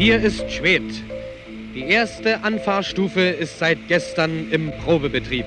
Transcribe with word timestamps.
Hier 0.00 0.18
ist 0.22 0.50
Schwedt. 0.50 1.04
Die 1.74 1.82
erste 1.82 2.42
Anfahrstufe 2.42 3.20
ist 3.20 3.58
seit 3.58 3.86
gestern 3.86 4.50
im 4.50 4.72
Probebetrieb. 4.82 5.44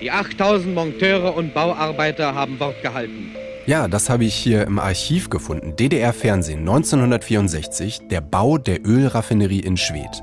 Die 0.00 0.10
8000 0.10 0.74
Monteure 0.74 1.36
und 1.36 1.52
Bauarbeiter 1.52 2.34
haben 2.34 2.58
Wort 2.60 2.80
gehalten. 2.80 3.34
Ja, 3.66 3.86
das 3.86 4.08
habe 4.08 4.24
ich 4.24 4.34
hier 4.34 4.66
im 4.66 4.78
Archiv 4.78 5.28
gefunden. 5.28 5.76
DDR-Fernsehen 5.76 6.60
1964, 6.60 8.08
der 8.08 8.22
Bau 8.22 8.56
der 8.56 8.86
Ölraffinerie 8.86 9.60
in 9.60 9.76
Schwedt. 9.76 10.22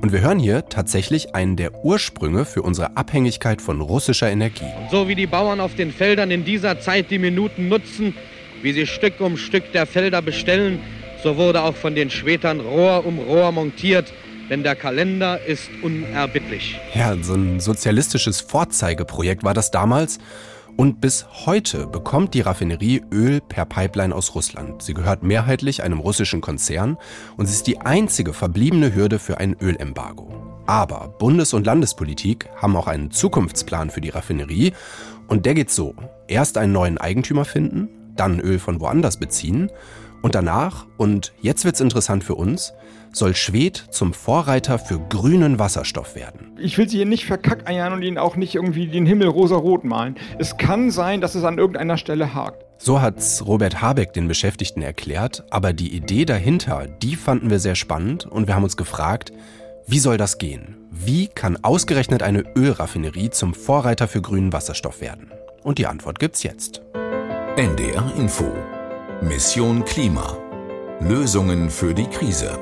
Und 0.00 0.12
wir 0.12 0.20
hören 0.20 0.38
hier 0.38 0.68
tatsächlich 0.68 1.34
einen 1.34 1.56
der 1.56 1.84
Ursprünge 1.84 2.44
für 2.44 2.62
unsere 2.62 2.96
Abhängigkeit 2.96 3.60
von 3.60 3.80
russischer 3.80 4.30
Energie. 4.30 4.64
Und 4.80 4.90
so 4.90 5.08
wie 5.08 5.16
die 5.16 5.26
Bauern 5.26 5.58
auf 5.58 5.74
den 5.74 5.92
Feldern 5.92 6.30
in 6.30 6.44
dieser 6.44 6.78
Zeit 6.78 7.10
die 7.10 7.18
Minuten 7.18 7.68
nutzen, 7.68 8.14
wie 8.62 8.72
sie 8.72 8.86
Stück 8.86 9.20
um 9.20 9.36
Stück 9.36 9.72
der 9.72 9.86
Felder 9.86 10.22
bestellen, 10.22 10.78
so 11.24 11.36
wurde 11.36 11.62
auch 11.62 11.74
von 11.74 11.96
den 11.96 12.10
Schwetern 12.10 12.60
Rohr 12.60 13.04
um 13.04 13.18
Rohr 13.18 13.50
montiert, 13.50 14.12
denn 14.48 14.62
der 14.62 14.76
Kalender 14.76 15.44
ist 15.44 15.68
unerbittlich. 15.82 16.78
Ja, 16.94 17.16
so 17.20 17.34
ein 17.34 17.58
sozialistisches 17.58 18.40
Vorzeigeprojekt 18.40 19.42
war 19.42 19.52
das 19.52 19.72
damals. 19.72 20.18
Und 20.80 21.00
bis 21.00 21.26
heute 21.44 21.88
bekommt 21.88 22.34
die 22.34 22.40
Raffinerie 22.40 23.02
Öl 23.10 23.40
per 23.40 23.64
Pipeline 23.64 24.14
aus 24.14 24.36
Russland. 24.36 24.80
Sie 24.80 24.94
gehört 24.94 25.24
mehrheitlich 25.24 25.82
einem 25.82 25.98
russischen 25.98 26.40
Konzern 26.40 26.96
und 27.36 27.46
sie 27.46 27.54
ist 27.54 27.66
die 27.66 27.80
einzige 27.80 28.32
verbliebene 28.32 28.94
Hürde 28.94 29.18
für 29.18 29.38
ein 29.38 29.56
Ölembargo. 29.60 30.62
Aber 30.66 31.16
Bundes- 31.18 31.52
und 31.52 31.66
Landespolitik 31.66 32.48
haben 32.54 32.76
auch 32.76 32.86
einen 32.86 33.10
Zukunftsplan 33.10 33.90
für 33.90 34.00
die 34.00 34.10
Raffinerie 34.10 34.72
und 35.26 35.46
der 35.46 35.54
geht 35.54 35.72
so. 35.72 35.96
Erst 36.28 36.56
einen 36.56 36.74
neuen 36.74 36.96
Eigentümer 36.96 37.44
finden, 37.44 37.88
dann 38.14 38.38
Öl 38.38 38.60
von 38.60 38.80
woanders 38.80 39.16
beziehen 39.16 39.72
und 40.22 40.34
danach, 40.34 40.86
und 40.96 41.32
jetzt 41.40 41.64
wird's 41.64 41.80
interessant 41.80 42.24
für 42.24 42.34
uns, 42.34 42.72
soll 43.12 43.34
Schwed 43.34 43.76
zum 43.90 44.12
Vorreiter 44.12 44.78
für 44.78 44.98
grünen 44.98 45.58
Wasserstoff 45.58 46.14
werden. 46.14 46.52
Ich 46.58 46.76
will 46.78 46.88
Sie 46.88 46.96
hier 46.96 47.06
nicht 47.06 47.24
verkackeiern 47.24 47.92
und 47.92 48.02
Ihnen 48.02 48.18
auch 48.18 48.36
nicht 48.36 48.54
irgendwie 48.54 48.86
den 48.86 49.06
Himmel 49.06 49.28
rosa-rot 49.28 49.84
malen. 49.84 50.16
Es 50.38 50.56
kann 50.56 50.90
sein, 50.90 51.20
dass 51.20 51.34
es 51.34 51.44
an 51.44 51.58
irgendeiner 51.58 51.96
Stelle 51.96 52.34
hakt. 52.34 52.64
So 52.78 53.00
hat's 53.00 53.44
Robert 53.44 53.82
Habeck 53.82 54.12
den 54.12 54.28
Beschäftigten 54.28 54.82
erklärt, 54.82 55.44
aber 55.50 55.72
die 55.72 55.94
Idee 55.96 56.24
dahinter, 56.24 56.86
die 56.86 57.16
fanden 57.16 57.50
wir 57.50 57.58
sehr 57.58 57.74
spannend 57.74 58.26
und 58.26 58.46
wir 58.46 58.54
haben 58.54 58.64
uns 58.64 58.76
gefragt, 58.76 59.32
wie 59.86 59.98
soll 59.98 60.16
das 60.16 60.38
gehen? 60.38 60.76
Wie 60.90 61.28
kann 61.28 61.62
ausgerechnet 61.64 62.22
eine 62.22 62.44
Ölraffinerie 62.56 63.30
zum 63.30 63.54
Vorreiter 63.54 64.06
für 64.06 64.20
grünen 64.20 64.52
Wasserstoff 64.52 65.00
werden? 65.00 65.32
Und 65.64 65.78
die 65.78 65.86
Antwort 65.86 66.18
gibt's 66.18 66.42
jetzt. 66.42 66.82
NDR 67.56 68.12
Info 68.16 68.52
Mission 69.20 69.84
Klima. 69.84 70.38
Lösungen 71.00 71.70
für 71.70 71.92
die 71.92 72.06
Krise. 72.06 72.56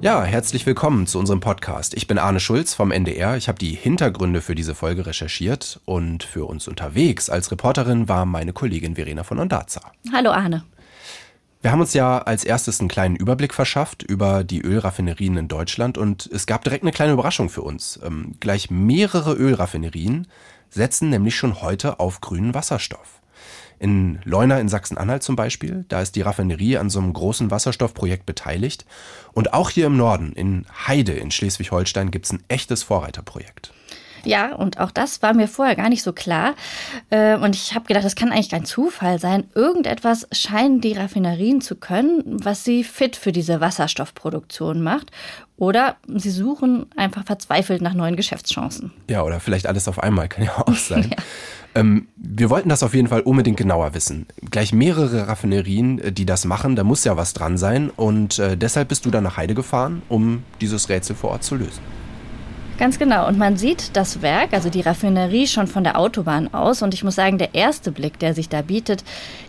Ja, 0.00 0.24
herzlich 0.24 0.64
willkommen 0.64 1.06
zu 1.06 1.18
unserem 1.18 1.40
Podcast. 1.40 1.92
Ich 1.92 2.06
bin 2.06 2.16
Arne 2.16 2.40
Schulz 2.40 2.72
vom 2.72 2.90
NDR. 2.90 3.36
Ich 3.36 3.48
habe 3.48 3.58
die 3.58 3.74
Hintergründe 3.74 4.40
für 4.40 4.54
diese 4.54 4.74
Folge 4.74 5.04
recherchiert 5.04 5.80
und 5.84 6.22
für 6.24 6.46
uns 6.46 6.68
unterwegs 6.68 7.28
als 7.28 7.50
Reporterin 7.50 8.08
war 8.08 8.24
meine 8.24 8.54
Kollegin 8.54 8.94
Verena 8.94 9.22
von 9.22 9.38
Ondaza. 9.38 9.82
Hallo 10.10 10.30
Arne. 10.30 10.64
Wir 11.60 11.70
haben 11.70 11.80
uns 11.80 11.92
ja 11.92 12.18
als 12.18 12.44
erstes 12.44 12.80
einen 12.80 12.88
kleinen 12.88 13.16
Überblick 13.16 13.52
verschafft 13.52 14.02
über 14.02 14.42
die 14.42 14.62
Ölraffinerien 14.62 15.36
in 15.36 15.48
Deutschland 15.48 15.98
und 15.98 16.30
es 16.32 16.46
gab 16.46 16.64
direkt 16.64 16.84
eine 16.84 16.92
kleine 16.92 17.12
Überraschung 17.12 17.50
für 17.50 17.62
uns. 17.62 18.00
Ähm, 18.02 18.36
gleich 18.40 18.70
mehrere 18.70 19.34
Ölraffinerien 19.34 20.28
setzen 20.70 21.10
nämlich 21.10 21.36
schon 21.36 21.60
heute 21.60 22.00
auf 22.00 22.20
grünen 22.20 22.54
Wasserstoff. 22.54 23.20
In 23.78 24.18
Leuna 24.24 24.58
in 24.58 24.68
Sachsen-Anhalt 24.68 25.22
zum 25.22 25.36
Beispiel, 25.36 25.84
da 25.88 26.02
ist 26.02 26.16
die 26.16 26.22
Raffinerie 26.22 26.78
an 26.78 26.90
so 26.90 26.98
einem 26.98 27.12
großen 27.12 27.50
Wasserstoffprojekt 27.50 28.26
beteiligt. 28.26 28.84
Und 29.32 29.52
auch 29.54 29.70
hier 29.70 29.86
im 29.86 29.96
Norden, 29.96 30.32
in 30.32 30.66
Heide 30.86 31.12
in 31.12 31.30
Schleswig-Holstein, 31.30 32.10
gibt 32.10 32.26
es 32.26 32.32
ein 32.32 32.42
echtes 32.48 32.82
Vorreiterprojekt. 32.82 33.72
Ja, 34.24 34.54
und 34.54 34.80
auch 34.80 34.90
das 34.90 35.22
war 35.22 35.32
mir 35.32 35.48
vorher 35.48 35.76
gar 35.76 35.88
nicht 35.88 36.02
so 36.02 36.12
klar. 36.12 36.54
Äh, 37.10 37.36
und 37.36 37.54
ich 37.54 37.74
habe 37.74 37.86
gedacht, 37.86 38.04
das 38.04 38.16
kann 38.16 38.32
eigentlich 38.32 38.50
kein 38.50 38.64
Zufall 38.64 39.18
sein. 39.18 39.48
Irgendetwas 39.54 40.26
scheinen 40.32 40.80
die 40.80 40.94
Raffinerien 40.94 41.60
zu 41.60 41.76
können, 41.76 42.22
was 42.26 42.64
sie 42.64 42.84
fit 42.84 43.16
für 43.16 43.32
diese 43.32 43.60
Wasserstoffproduktion 43.60 44.82
macht. 44.82 45.10
Oder 45.58 45.96
sie 46.06 46.30
suchen 46.30 46.86
einfach 46.96 47.24
verzweifelt 47.24 47.82
nach 47.82 47.92
neuen 47.92 48.14
Geschäftschancen. 48.14 48.92
Ja, 49.10 49.24
oder 49.24 49.40
vielleicht 49.40 49.66
alles 49.66 49.88
auf 49.88 50.00
einmal, 50.00 50.28
kann 50.28 50.44
ja 50.44 50.56
auch 50.56 50.74
sein. 50.74 51.10
ja. 51.10 51.16
Ähm, 51.74 52.06
wir 52.16 52.48
wollten 52.48 52.68
das 52.68 52.84
auf 52.84 52.94
jeden 52.94 53.08
Fall 53.08 53.20
unbedingt 53.22 53.56
genauer 53.56 53.92
wissen. 53.92 54.26
Gleich 54.50 54.72
mehrere 54.72 55.26
Raffinerien, 55.26 55.98
äh, 55.98 56.12
die 56.12 56.26
das 56.26 56.44
machen, 56.44 56.76
da 56.76 56.84
muss 56.84 57.04
ja 57.04 57.16
was 57.16 57.34
dran 57.34 57.58
sein. 57.58 57.90
Und 57.90 58.38
äh, 58.38 58.56
deshalb 58.56 58.88
bist 58.88 59.04
du 59.04 59.10
dann 59.10 59.24
nach 59.24 59.36
Heide 59.36 59.54
gefahren, 59.54 60.02
um 60.08 60.44
dieses 60.60 60.88
Rätsel 60.88 61.16
vor 61.16 61.30
Ort 61.30 61.42
zu 61.42 61.56
lösen. 61.56 61.82
Ganz 62.78 63.00
genau. 63.00 63.26
Und 63.26 63.36
man 63.36 63.56
sieht 63.56 63.96
das 63.96 64.22
Werk, 64.22 64.52
also 64.52 64.70
die 64.70 64.82
Raffinerie, 64.82 65.48
schon 65.48 65.66
von 65.66 65.82
der 65.82 65.98
Autobahn 65.98 66.54
aus. 66.54 66.80
Und 66.80 66.94
ich 66.94 67.02
muss 67.02 67.16
sagen, 67.16 67.36
der 67.36 67.56
erste 67.56 67.90
Blick, 67.90 68.20
der 68.20 68.34
sich 68.34 68.48
da 68.48 68.62
bietet, 68.62 69.02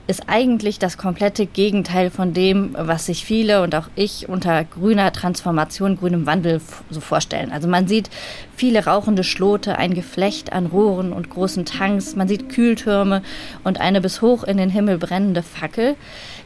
ist 0.09 0.23
eigentlich 0.25 0.79
das 0.79 0.97
komplette 0.97 1.45
Gegenteil 1.45 2.09
von 2.09 2.33
dem, 2.33 2.75
was 2.75 3.05
sich 3.05 3.23
viele 3.23 3.61
und 3.61 3.75
auch 3.75 3.89
ich 3.93 4.27
unter 4.27 4.63
grüner 4.63 5.13
Transformation, 5.13 5.97
grünem 5.97 6.25
Wandel 6.25 6.61
so 6.89 6.99
vorstellen. 6.99 7.51
Also 7.51 7.67
man 7.67 7.87
sieht 7.87 8.09
viele 8.55 8.85
rauchende 8.85 9.23
Schlote, 9.23 9.77
ein 9.77 9.93
Geflecht 9.93 10.51
an 10.51 10.65
Rohren 10.65 11.13
und 11.13 11.29
großen 11.29 11.63
Tanks, 11.63 12.15
man 12.15 12.27
sieht 12.27 12.49
Kühltürme 12.49 13.21
und 13.63 13.79
eine 13.79 14.01
bis 14.01 14.23
hoch 14.23 14.43
in 14.43 14.57
den 14.57 14.71
Himmel 14.71 14.97
brennende 14.97 15.43
Fackel. 15.43 15.95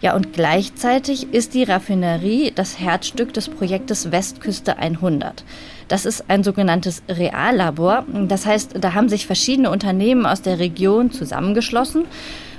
Ja, 0.02 0.14
und 0.14 0.34
gleichzeitig 0.34 1.34
ist 1.34 1.54
die 1.54 1.64
Raffinerie 1.64 2.52
das 2.54 2.82
Herzstück 2.82 3.34
des 3.34 3.48
Projektes 3.48 4.12
Westküste 4.12 4.78
100. 4.78 5.46
Das 5.88 6.06
ist 6.06 6.26
ein 6.28 6.44
sogenanntes 6.44 7.02
Reallabor. 7.08 8.06
Das 8.28 8.46
heißt, 8.46 8.74
da 8.82 8.94
haben 8.94 9.08
sich 9.08 9.26
verschiedene 9.26 9.72
Unternehmen 9.72 10.26
aus 10.26 10.42
der 10.42 10.60
Region 10.60 11.12
zusammengeschlossen. 11.12 12.04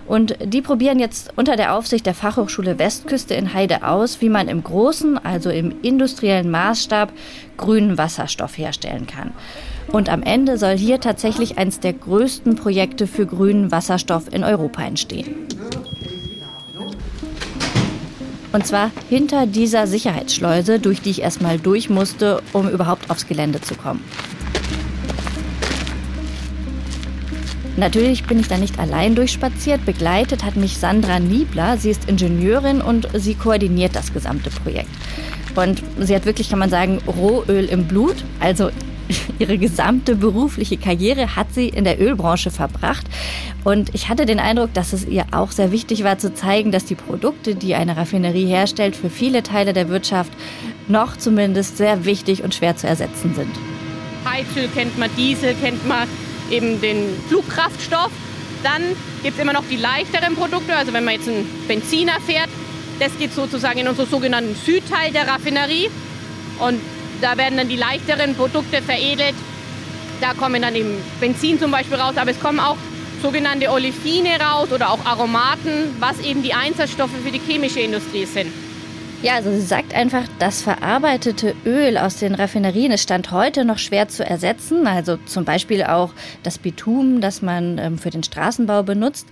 Und 0.06 0.36
die 0.44 0.60
probieren 0.60 0.98
jetzt 0.98 1.32
unter 1.36 1.56
der 1.56 1.74
Aufsicht 1.74 2.04
der 2.06 2.14
Fachhochschule 2.14 2.78
Westküste 2.78 3.34
in 3.34 3.54
Heide 3.54 3.86
aus, 3.86 4.20
wie 4.20 4.28
man 4.28 4.48
im 4.48 4.62
großen, 4.62 5.18
also 5.18 5.50
im 5.50 5.74
industriellen 5.82 6.50
Maßstab, 6.50 7.12
grünen 7.56 7.96
Wasserstoff 7.96 8.58
herstellen 8.58 9.06
kann. 9.06 9.32
Und 9.88 10.08
am 10.08 10.22
Ende 10.22 10.58
soll 10.58 10.76
hier 10.76 11.00
tatsächlich 11.00 11.58
eines 11.58 11.80
der 11.80 11.92
größten 11.92 12.56
Projekte 12.56 13.06
für 13.06 13.26
grünen 13.26 13.70
Wasserstoff 13.70 14.32
in 14.32 14.44
Europa 14.44 14.82
entstehen. 14.82 15.34
Und 18.52 18.66
zwar 18.66 18.92
hinter 19.08 19.46
dieser 19.46 19.88
Sicherheitsschleuse, 19.88 20.78
durch 20.78 21.00
die 21.00 21.10
ich 21.10 21.22
erstmal 21.22 21.58
durch 21.58 21.90
musste, 21.90 22.40
um 22.52 22.68
überhaupt 22.68 23.10
aufs 23.10 23.26
Gelände 23.26 23.60
zu 23.60 23.74
kommen. 23.74 24.04
Natürlich 27.76 28.24
bin 28.24 28.38
ich 28.38 28.46
da 28.46 28.56
nicht 28.56 28.78
allein 28.78 29.16
durchspaziert. 29.16 29.84
Begleitet 29.84 30.44
hat 30.44 30.54
mich 30.54 30.78
Sandra 30.78 31.18
Niebler. 31.18 31.76
Sie 31.76 31.90
ist 31.90 32.08
Ingenieurin 32.08 32.80
und 32.80 33.08
sie 33.14 33.34
koordiniert 33.34 33.96
das 33.96 34.12
gesamte 34.12 34.50
Projekt. 34.50 34.90
Und 35.56 35.82
sie 35.98 36.14
hat 36.14 36.24
wirklich, 36.24 36.50
kann 36.50 36.60
man 36.60 36.70
sagen, 36.70 37.00
Rohöl 37.06 37.64
im 37.64 37.86
Blut. 37.86 38.16
Also 38.38 38.70
ihre 39.38 39.58
gesamte 39.58 40.14
berufliche 40.14 40.76
Karriere 40.76 41.34
hat 41.34 41.52
sie 41.52 41.68
in 41.68 41.84
der 41.84 42.00
Ölbranche 42.00 42.52
verbracht. 42.52 43.06
Und 43.64 43.92
ich 43.94 44.08
hatte 44.08 44.24
den 44.24 44.38
Eindruck, 44.38 44.72
dass 44.72 44.92
es 44.92 45.04
ihr 45.04 45.26
auch 45.32 45.50
sehr 45.50 45.72
wichtig 45.72 46.04
war 46.04 46.18
zu 46.18 46.32
zeigen, 46.32 46.70
dass 46.70 46.84
die 46.84 46.94
Produkte, 46.94 47.56
die 47.56 47.74
eine 47.74 47.96
Raffinerie 47.96 48.46
herstellt, 48.46 48.94
für 48.94 49.10
viele 49.10 49.42
Teile 49.42 49.72
der 49.72 49.88
Wirtschaft 49.88 50.32
noch 50.86 51.16
zumindest 51.16 51.76
sehr 51.76 52.04
wichtig 52.04 52.44
und 52.44 52.54
schwer 52.54 52.76
zu 52.76 52.86
ersetzen 52.86 53.34
sind. 53.34 53.50
Heizöl 54.24 54.68
kennt 54.74 54.96
man, 54.96 55.10
Diesel 55.16 55.54
kennt 55.60 55.86
man, 55.86 56.08
eben 56.50 56.80
den 56.80 57.16
Flugkraftstoff. 57.28 58.10
Dann 58.62 58.82
gibt 59.22 59.36
es 59.36 59.42
immer 59.42 59.52
noch 59.52 59.64
die 59.70 59.76
leichteren 59.76 60.34
Produkte, 60.34 60.74
also 60.74 60.92
wenn 60.92 61.04
man 61.04 61.14
jetzt 61.14 61.28
einen 61.28 61.48
Benziner 61.68 62.20
fährt, 62.20 62.48
das 62.98 63.16
geht 63.18 63.32
sozusagen 63.34 63.80
in 63.80 63.88
unseren 63.88 64.08
sogenannten 64.08 64.54
Südteil 64.54 65.12
der 65.12 65.26
Raffinerie. 65.26 65.90
Und 66.60 66.80
da 67.20 67.36
werden 67.36 67.58
dann 67.58 67.68
die 67.68 67.76
leichteren 67.76 68.34
Produkte 68.34 68.80
veredelt. 68.82 69.34
Da 70.20 70.32
kommen 70.34 70.62
dann 70.62 70.74
eben 70.74 70.96
Benzin 71.20 71.58
zum 71.58 71.70
Beispiel 71.70 71.96
raus, 71.96 72.16
aber 72.16 72.30
es 72.30 72.40
kommen 72.40 72.60
auch 72.60 72.76
sogenannte 73.20 73.70
Olefine 73.70 74.38
raus 74.38 74.70
oder 74.70 74.90
auch 74.90 75.04
Aromaten, 75.04 75.96
was 75.98 76.20
eben 76.20 76.42
die 76.42 76.54
Einsatzstoffe 76.54 77.10
für 77.24 77.30
die 77.30 77.40
chemische 77.40 77.80
Industrie 77.80 78.26
sind. 78.26 78.52
Ja, 79.24 79.36
also 79.36 79.50
sie 79.52 79.62
sagt 79.62 79.94
einfach, 79.94 80.24
das 80.38 80.60
verarbeitete 80.60 81.54
Öl 81.64 81.96
aus 81.96 82.16
den 82.16 82.34
Raffinerien 82.34 82.92
ist 82.92 83.04
Stand 83.04 83.30
heute 83.30 83.64
noch 83.64 83.78
schwer 83.78 84.06
zu 84.06 84.22
ersetzen. 84.22 84.86
Also 84.86 85.16
zum 85.16 85.46
Beispiel 85.46 85.82
auch 85.82 86.12
das 86.42 86.58
Bitumen, 86.58 87.22
das 87.22 87.40
man 87.40 87.78
ähm, 87.78 87.96
für 87.96 88.10
den 88.10 88.22
Straßenbau 88.22 88.82
benutzt. 88.82 89.26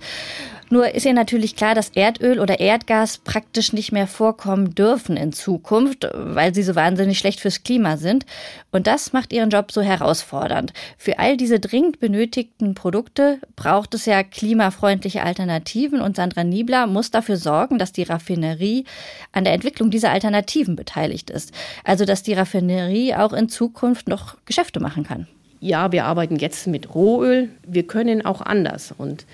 Nur 0.69 0.93
ist 0.93 1.05
ihr 1.05 1.13
natürlich 1.13 1.55
klar, 1.55 1.75
dass 1.75 1.89
Erdöl 1.89 2.39
oder 2.39 2.59
Erdgas 2.59 3.17
praktisch 3.17 3.73
nicht 3.73 3.91
mehr 3.91 4.07
vorkommen 4.07 4.73
dürfen 4.75 5.17
in 5.17 5.33
Zukunft, 5.33 6.07
weil 6.13 6.53
sie 6.53 6.63
so 6.63 6.75
wahnsinnig 6.75 7.19
schlecht 7.19 7.39
fürs 7.39 7.63
Klima 7.63 7.97
sind. 7.97 8.25
Und 8.71 8.87
das 8.87 9.13
macht 9.13 9.33
ihren 9.33 9.49
Job 9.49 9.71
so 9.71 9.81
herausfordernd. 9.81 10.73
Für 10.97 11.19
all 11.19 11.37
diese 11.37 11.59
dringend 11.59 11.99
benötigten 11.99 12.73
Produkte 12.73 13.39
braucht 13.55 13.93
es 13.93 14.05
ja 14.05 14.23
klimafreundliche 14.23 15.23
Alternativen 15.23 16.01
und 16.01 16.15
Sandra 16.15 16.43
Niebler 16.43 16.87
muss 16.87 17.11
dafür 17.11 17.37
sorgen, 17.37 17.77
dass 17.77 17.91
die 17.91 18.03
Raffinerie 18.03 18.85
an 19.31 19.43
der 19.43 19.53
Entwicklung 19.53 19.91
dieser 19.91 20.11
Alternativen 20.11 20.75
beteiligt 20.75 21.29
ist. 21.29 21.51
Also 21.83 22.05
dass 22.05 22.23
die 22.23 22.33
Raffinerie 22.33 23.15
auch 23.15 23.33
in 23.33 23.49
Zukunft 23.49 24.07
noch 24.07 24.37
Geschäfte 24.45 24.79
machen 24.79 25.03
kann. 25.03 25.27
Ja, 25.59 25.93
wir 25.93 26.03
arbeiten 26.03 26.35
jetzt 26.35 26.67
mit 26.67 26.93
Rohöl. 26.93 27.47
Wir 27.65 27.87
können 27.87 28.25
auch 28.25 28.41
anders. 28.41 28.93
Und 28.97 29.25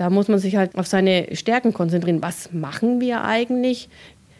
da 0.00 0.08
muss 0.08 0.28
man 0.28 0.38
sich 0.38 0.56
halt 0.56 0.76
auf 0.76 0.86
seine 0.86 1.28
Stärken 1.36 1.74
konzentrieren. 1.74 2.22
Was 2.22 2.54
machen 2.54 3.02
wir 3.02 3.22
eigentlich? 3.22 3.90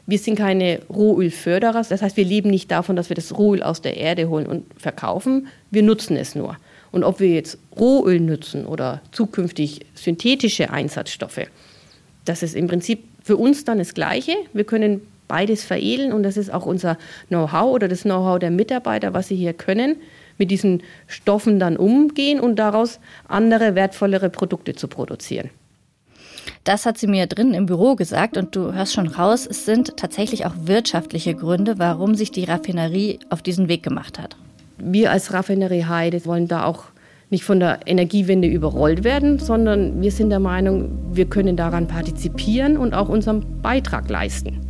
Wir 0.07 0.19
sind 0.19 0.39
keine 0.39 0.81
Rohölförderer. 0.89 1.85
Das 1.87 2.01
heißt, 2.01 2.17
wir 2.17 2.25
leben 2.25 2.49
nicht 2.49 2.71
davon, 2.71 2.97
dass 2.97 3.11
wir 3.11 3.15
das 3.15 3.37
Rohöl 3.37 3.63
aus 3.63 3.83
der 3.83 3.99
Erde 3.99 4.31
holen 4.31 4.47
und 4.47 4.65
verkaufen. 4.81 5.49
Wir 5.71 5.83
nutzen 5.83 6.17
es 6.17 6.35
nur. 6.35 6.57
Und 6.93 7.05
ob 7.05 7.21
wir 7.21 7.29
jetzt 7.29 7.59
Rohöl 7.79 8.21
nutzen 8.21 8.65
oder 8.65 9.03
zukünftig 9.13 9.85
synthetische 9.93 10.71
Einsatzstoffe, 10.71 11.43
das 12.25 12.43
ist 12.43 12.57
im 12.57 12.67
Prinzip 12.67 13.05
für 13.23 13.37
uns 13.37 13.65
dann 13.67 13.77
das 13.77 13.93
Gleiche. 13.93 14.33
Wir 14.55 14.65
können 14.65 15.03
beides 15.29 15.63
veredeln 15.63 16.15
und 16.15 16.23
das 16.23 16.39
ist 16.39 16.51
auch 16.51 16.65
unser 16.65 16.97
Know-how 17.29 17.75
oder 17.75 17.87
das 17.87 18.05
Know-how 18.05 18.39
der 18.39 18.51
Mitarbeiter, 18.51 19.13
was 19.13 19.29
sie 19.29 19.37
hier 19.37 19.53
können 19.53 19.97
mit 20.41 20.51
diesen 20.51 20.83
Stoffen 21.07 21.61
dann 21.61 21.77
umgehen 21.77 22.41
und 22.41 22.57
daraus 22.57 22.99
andere 23.29 23.77
wertvollere 23.77 24.31
Produkte 24.31 24.75
zu 24.75 24.89
produzieren. 24.89 25.51
Das 26.65 26.85
hat 26.85 26.99
sie 26.99 27.07
mir 27.07 27.27
drin 27.27 27.55
im 27.55 27.67
Büro 27.67 27.95
gesagt 27.95 28.37
und 28.37 28.57
du 28.57 28.73
hörst 28.73 28.95
schon 28.95 29.07
raus, 29.07 29.47
es 29.49 29.65
sind 29.65 29.97
tatsächlich 29.97 30.47
auch 30.47 30.55
wirtschaftliche 30.65 31.35
Gründe, 31.35 31.79
warum 31.79 32.15
sich 32.15 32.33
die 32.33 32.45
Raffinerie 32.45 33.21
auf 33.29 33.43
diesen 33.43 33.69
Weg 33.69 33.83
gemacht 33.83 34.19
hat. 34.19 34.37
Wir 34.79 35.11
als 35.11 35.33
Raffinerie 35.33 35.85
Heide 35.85 36.25
wollen 36.25 36.49
da 36.49 36.65
auch 36.65 36.85
nicht 37.29 37.45
von 37.45 37.61
der 37.61 37.81
Energiewende 37.87 38.49
überrollt 38.49 39.05
werden, 39.05 39.39
sondern 39.39 40.03
wir 40.03 40.11
sind 40.11 40.31
der 40.31 40.41
Meinung, 40.41 40.91
wir 41.13 41.27
können 41.27 41.57
daran 41.57 41.87
partizipieren 41.87 42.77
und 42.77 42.93
auch 42.93 43.09
unseren 43.09 43.63
Beitrag 43.63 44.11
leisten 44.11 44.67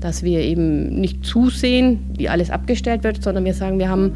dass 0.00 0.22
wir 0.22 0.40
eben 0.40 1.00
nicht 1.00 1.24
zusehen, 1.24 2.10
wie 2.16 2.28
alles 2.28 2.50
abgestellt 2.50 3.04
wird, 3.04 3.22
sondern 3.22 3.44
wir 3.44 3.54
sagen, 3.54 3.78
wir 3.78 3.88
haben 3.88 4.12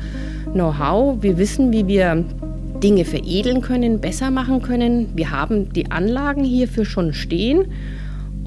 Know-how, 0.53 1.23
wir 1.23 1.39
wissen, 1.39 1.73
wie 1.73 1.87
wir 1.87 2.25
Dinge 2.83 3.05
veredeln 3.05 3.63
können, 3.63 4.01
besser 4.01 4.31
machen 4.31 4.61
können. 4.61 5.09
Wir 5.15 5.31
haben 5.31 5.73
die 5.73 5.91
Anlagen 5.91 6.45
hierfür 6.45 6.85
schon 6.85 7.15
stehen. 7.15 7.73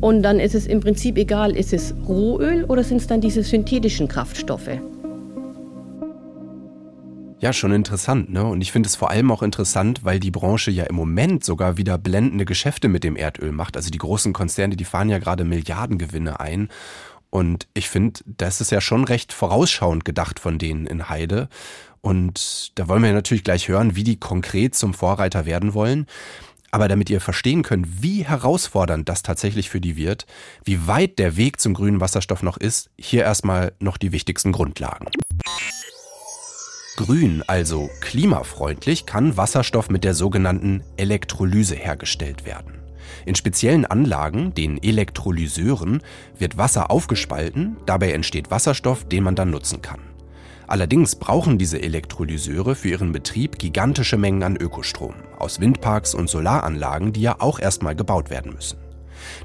Und 0.01 0.23
dann 0.23 0.39
ist 0.39 0.55
es 0.55 0.67
im 0.67 0.81
Prinzip 0.81 1.17
egal, 1.17 1.55
ist 1.55 1.73
es 1.73 1.95
Rohöl 2.07 2.65
oder 2.65 2.83
sind 2.83 2.97
es 2.97 3.07
dann 3.07 3.21
diese 3.21 3.43
synthetischen 3.43 4.07
Kraftstoffe? 4.07 4.69
Ja, 7.39 7.53
schon 7.53 7.71
interessant, 7.71 8.31
ne? 8.31 8.45
Und 8.45 8.61
ich 8.61 8.71
finde 8.71 8.87
es 8.87 8.95
vor 8.95 9.09
allem 9.09 9.31
auch 9.31 9.41
interessant, 9.41 10.03
weil 10.03 10.19
die 10.19 10.31
Branche 10.31 10.71
ja 10.71 10.85
im 10.85 10.95
Moment 10.95 11.43
sogar 11.43 11.77
wieder 11.77 11.97
blendende 11.97 12.45
Geschäfte 12.45 12.87
mit 12.87 13.03
dem 13.03 13.15
Erdöl 13.15 13.51
macht. 13.51 13.77
Also 13.77 13.89
die 13.89 13.97
großen 13.97 14.33
Konzerne, 14.33 14.75
die 14.75 14.85
fahren 14.85 15.09
ja 15.09 15.19
gerade 15.19 15.43
Milliardengewinne 15.43 16.39
ein. 16.39 16.69
Und 17.29 17.67
ich 17.73 17.89
finde, 17.89 18.21
das 18.25 18.61
ist 18.61 18.71
ja 18.71 18.79
schon 18.79 19.03
recht 19.03 19.33
vorausschauend 19.33 20.05
gedacht 20.05 20.39
von 20.39 20.57
denen 20.57 20.87
in 20.87 21.09
Heide. 21.09 21.49
Und 22.05 22.71
da 22.75 22.87
wollen 22.87 23.01
wir 23.01 23.13
natürlich 23.13 23.43
gleich 23.43 23.67
hören, 23.67 23.95
wie 23.95 24.03
die 24.03 24.19
konkret 24.19 24.75
zum 24.75 24.93
Vorreiter 24.93 25.47
werden 25.47 25.73
wollen. 25.73 26.05
Aber 26.69 26.87
damit 26.87 27.09
ihr 27.09 27.19
verstehen 27.19 27.63
könnt, 27.63 28.03
wie 28.03 28.23
herausfordernd 28.23 29.09
das 29.09 29.23
tatsächlich 29.23 29.71
für 29.71 29.81
die 29.81 29.95
wird, 29.95 30.27
wie 30.63 30.85
weit 30.85 31.17
der 31.17 31.35
Weg 31.35 31.59
zum 31.59 31.73
grünen 31.73 32.01
Wasserstoff 32.01 32.43
noch 32.43 32.57
ist, 32.57 32.91
hier 32.95 33.23
erstmal 33.23 33.73
noch 33.79 33.97
die 33.97 34.11
wichtigsten 34.11 34.51
Grundlagen. 34.51 35.07
Grün, 36.95 37.41
also 37.47 37.89
klimafreundlich, 38.01 39.07
kann 39.07 39.35
Wasserstoff 39.35 39.89
mit 39.89 40.03
der 40.03 40.13
sogenannten 40.13 40.83
Elektrolyse 40.97 41.73
hergestellt 41.73 42.45
werden. 42.45 42.83
In 43.25 43.33
speziellen 43.33 43.87
Anlagen, 43.87 44.53
den 44.53 44.77
Elektrolyseuren, 44.83 46.03
wird 46.37 46.55
Wasser 46.55 46.91
aufgespalten, 46.91 47.77
dabei 47.87 48.11
entsteht 48.11 48.51
Wasserstoff, 48.51 49.05
den 49.05 49.23
man 49.23 49.35
dann 49.35 49.49
nutzen 49.49 49.81
kann. 49.81 50.14
Allerdings 50.67 51.15
brauchen 51.15 51.57
diese 51.57 51.81
Elektrolyseure 51.81 52.75
für 52.75 52.89
ihren 52.89 53.11
Betrieb 53.11 53.59
gigantische 53.59 54.17
Mengen 54.17 54.43
an 54.43 54.57
Ökostrom 54.57 55.15
aus 55.37 55.59
Windparks 55.59 56.15
und 56.15 56.29
Solaranlagen, 56.29 57.13
die 57.13 57.21
ja 57.21 57.35
auch 57.39 57.59
erstmal 57.59 57.95
gebaut 57.95 58.29
werden 58.29 58.53
müssen. 58.53 58.77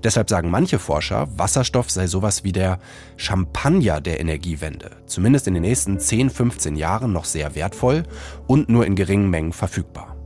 Deshalb 0.02 0.28
sagen 0.28 0.50
manche 0.50 0.78
Forscher, 0.78 1.28
Wasserstoff 1.38 1.90
sei 1.90 2.06
sowas 2.06 2.44
wie 2.44 2.52
der 2.52 2.78
Champagner 3.16 4.00
der 4.00 4.20
Energiewende, 4.20 4.90
zumindest 5.06 5.46
in 5.46 5.54
den 5.54 5.62
nächsten 5.62 5.98
10, 5.98 6.30
15 6.30 6.76
Jahren 6.76 7.12
noch 7.12 7.24
sehr 7.24 7.54
wertvoll 7.54 8.04
und 8.46 8.68
nur 8.68 8.86
in 8.86 8.96
geringen 8.96 9.30
Mengen 9.30 9.52
verfügbar. 9.52 10.16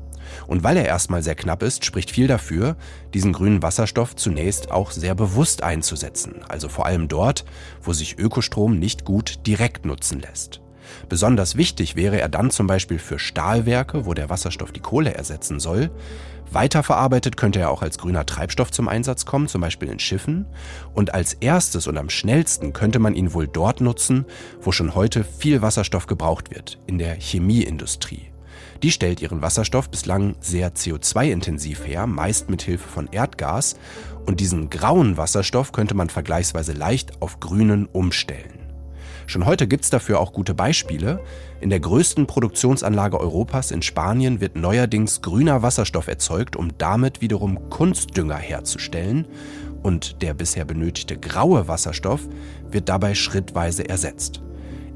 Und 0.47 0.63
weil 0.63 0.77
er 0.77 0.87
erstmal 0.87 1.23
sehr 1.23 1.35
knapp 1.35 1.63
ist, 1.63 1.85
spricht 1.85 2.11
viel 2.11 2.27
dafür, 2.27 2.77
diesen 3.15 3.33
grünen 3.33 3.63
Wasserstoff 3.63 4.17
zunächst 4.17 4.71
auch 4.71 4.91
sehr 4.91 5.15
bewusst 5.15 5.63
einzusetzen, 5.63 6.43
also 6.49 6.69
vor 6.69 6.87
allem 6.87 7.09
dort, 7.09 7.45
wo 7.83 7.93
sich 7.93 8.19
Ökostrom 8.19 8.79
nicht 8.79 9.05
gut 9.05 9.47
direkt 9.47 9.87
nutzen 9.87 10.21
lässt. 10.21 10.64
Besonders 11.09 11.57
wichtig 11.57 11.97
wäre 11.97 12.21
er 12.21 12.29
dann 12.29 12.51
zum 12.51 12.67
Beispiel 12.67 12.99
für 12.99 13.19
Stahlwerke, 13.19 14.07
wo 14.07 14.15
der 14.15 14.31
Wasserstoff 14.31 14.73
die 14.73 14.81
Kohle 14.81 15.15
ersetzen 15.15 15.61
soll. 15.61 15.91
Weiterverarbeitet 16.51 17.37
könnte 17.37 17.59
er 17.59 17.71
auch 17.71 17.83
als 17.83 17.99
grüner 17.99 18.27
Treibstoff 18.27 18.71
zum 18.71 18.89
Einsatz 18.89 19.27
kommen, 19.27 19.49
zum 19.49 19.61
Beispiel 19.61 19.89
in 19.89 19.99
Schiffen. 19.99 20.47
Und 20.95 21.13
als 21.13 21.35
erstes 21.35 21.87
und 21.87 21.99
am 21.99 22.11
schnellsten 22.11 22.73
könnte 22.73 22.99
man 22.99 23.15
ihn 23.15 23.35
wohl 23.35 23.49
dort 23.49 23.81
nutzen, 23.81 24.25
wo 24.61 24.71
schon 24.71 24.95
heute 24.95 25.25
viel 25.25 25.63
Wasserstoff 25.63 26.07
gebraucht 26.07 26.55
wird, 26.55 26.79
in 26.87 26.99
der 26.99 27.15
Chemieindustrie. 27.15 28.31
Die 28.83 28.91
stellt 28.91 29.23
ihren 29.23 29.43
Wasserstoff 29.43 29.89
bislang 29.89 30.37
sehr 30.41 30.75
CO2-intensiv 30.75 31.87
her, 31.87 32.07
meist 32.07 32.51
mit 32.51 32.63
Hilfe 32.63 32.89
von 32.89 33.09
Erdgas, 33.11 33.77
und 34.27 34.41
diesen 34.41 34.71
grauen 34.71 35.17
Wasserstoff 35.17 35.73
könnte 35.73 35.95
man 35.95 36.11
vergleichsweise 36.11 36.73
leicht 36.73 37.21
auf 37.23 37.41
grünen 37.41 37.87
umstellen. 37.87 38.64
Schon 39.27 39.47
heute 39.47 39.67
gibt 39.67 39.85
es 39.85 39.91
dafür 39.91 40.21
auch 40.21 40.33
gute 40.33 40.55
Beispiele. 40.55 41.21
In 41.61 41.71
der 41.71 41.81
größten 41.81 42.27
Produktionsanlage 42.27 43.19
Europas 43.19 43.71
in 43.71 43.83
Spanien 43.83 44.41
wird 44.41 44.57
neuerdings 44.57 45.23
grüner 45.23 45.63
Wasserstoff 45.63 46.09
erzeugt, 46.09 46.57
um 46.57 46.77
damit 46.79 47.21
wiederum 47.21 47.71
Kunstdünger 47.71 48.37
herzustellen. 48.37 49.27
Und 49.83 50.23
der 50.23 50.35
bisher 50.35 50.65
benötigte 50.65 51.19
graue 51.19 51.69
Wasserstoff 51.69 52.29
wird 52.71 52.89
dabei 52.89 53.15
schrittweise 53.15 53.89
ersetzt. 53.89 54.41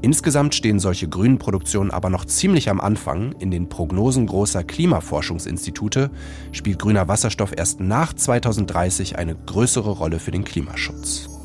Insgesamt 0.01 0.55
stehen 0.55 0.79
solche 0.79 1.09
grünen 1.09 1.39
Produktionen 1.39 1.91
aber 1.91 2.09
noch 2.09 2.23
ziemlich 2.23 2.69
am 2.69 2.79
Anfang. 2.79 3.33
In 3.39 3.51
den 3.51 3.67
Prognosen 3.67 4.27
großer 4.27 4.63
Klimaforschungsinstitute 4.63 6.09
spielt 6.53 6.79
grüner 6.79 7.09
Wasserstoff 7.09 7.51
erst 7.55 7.81
nach 7.81 8.13
2030 8.13 9.17
eine 9.17 9.35
größere 9.35 9.91
Rolle 9.91 10.19
für 10.19 10.31
den 10.31 10.45
Klimaschutz. 10.45 11.38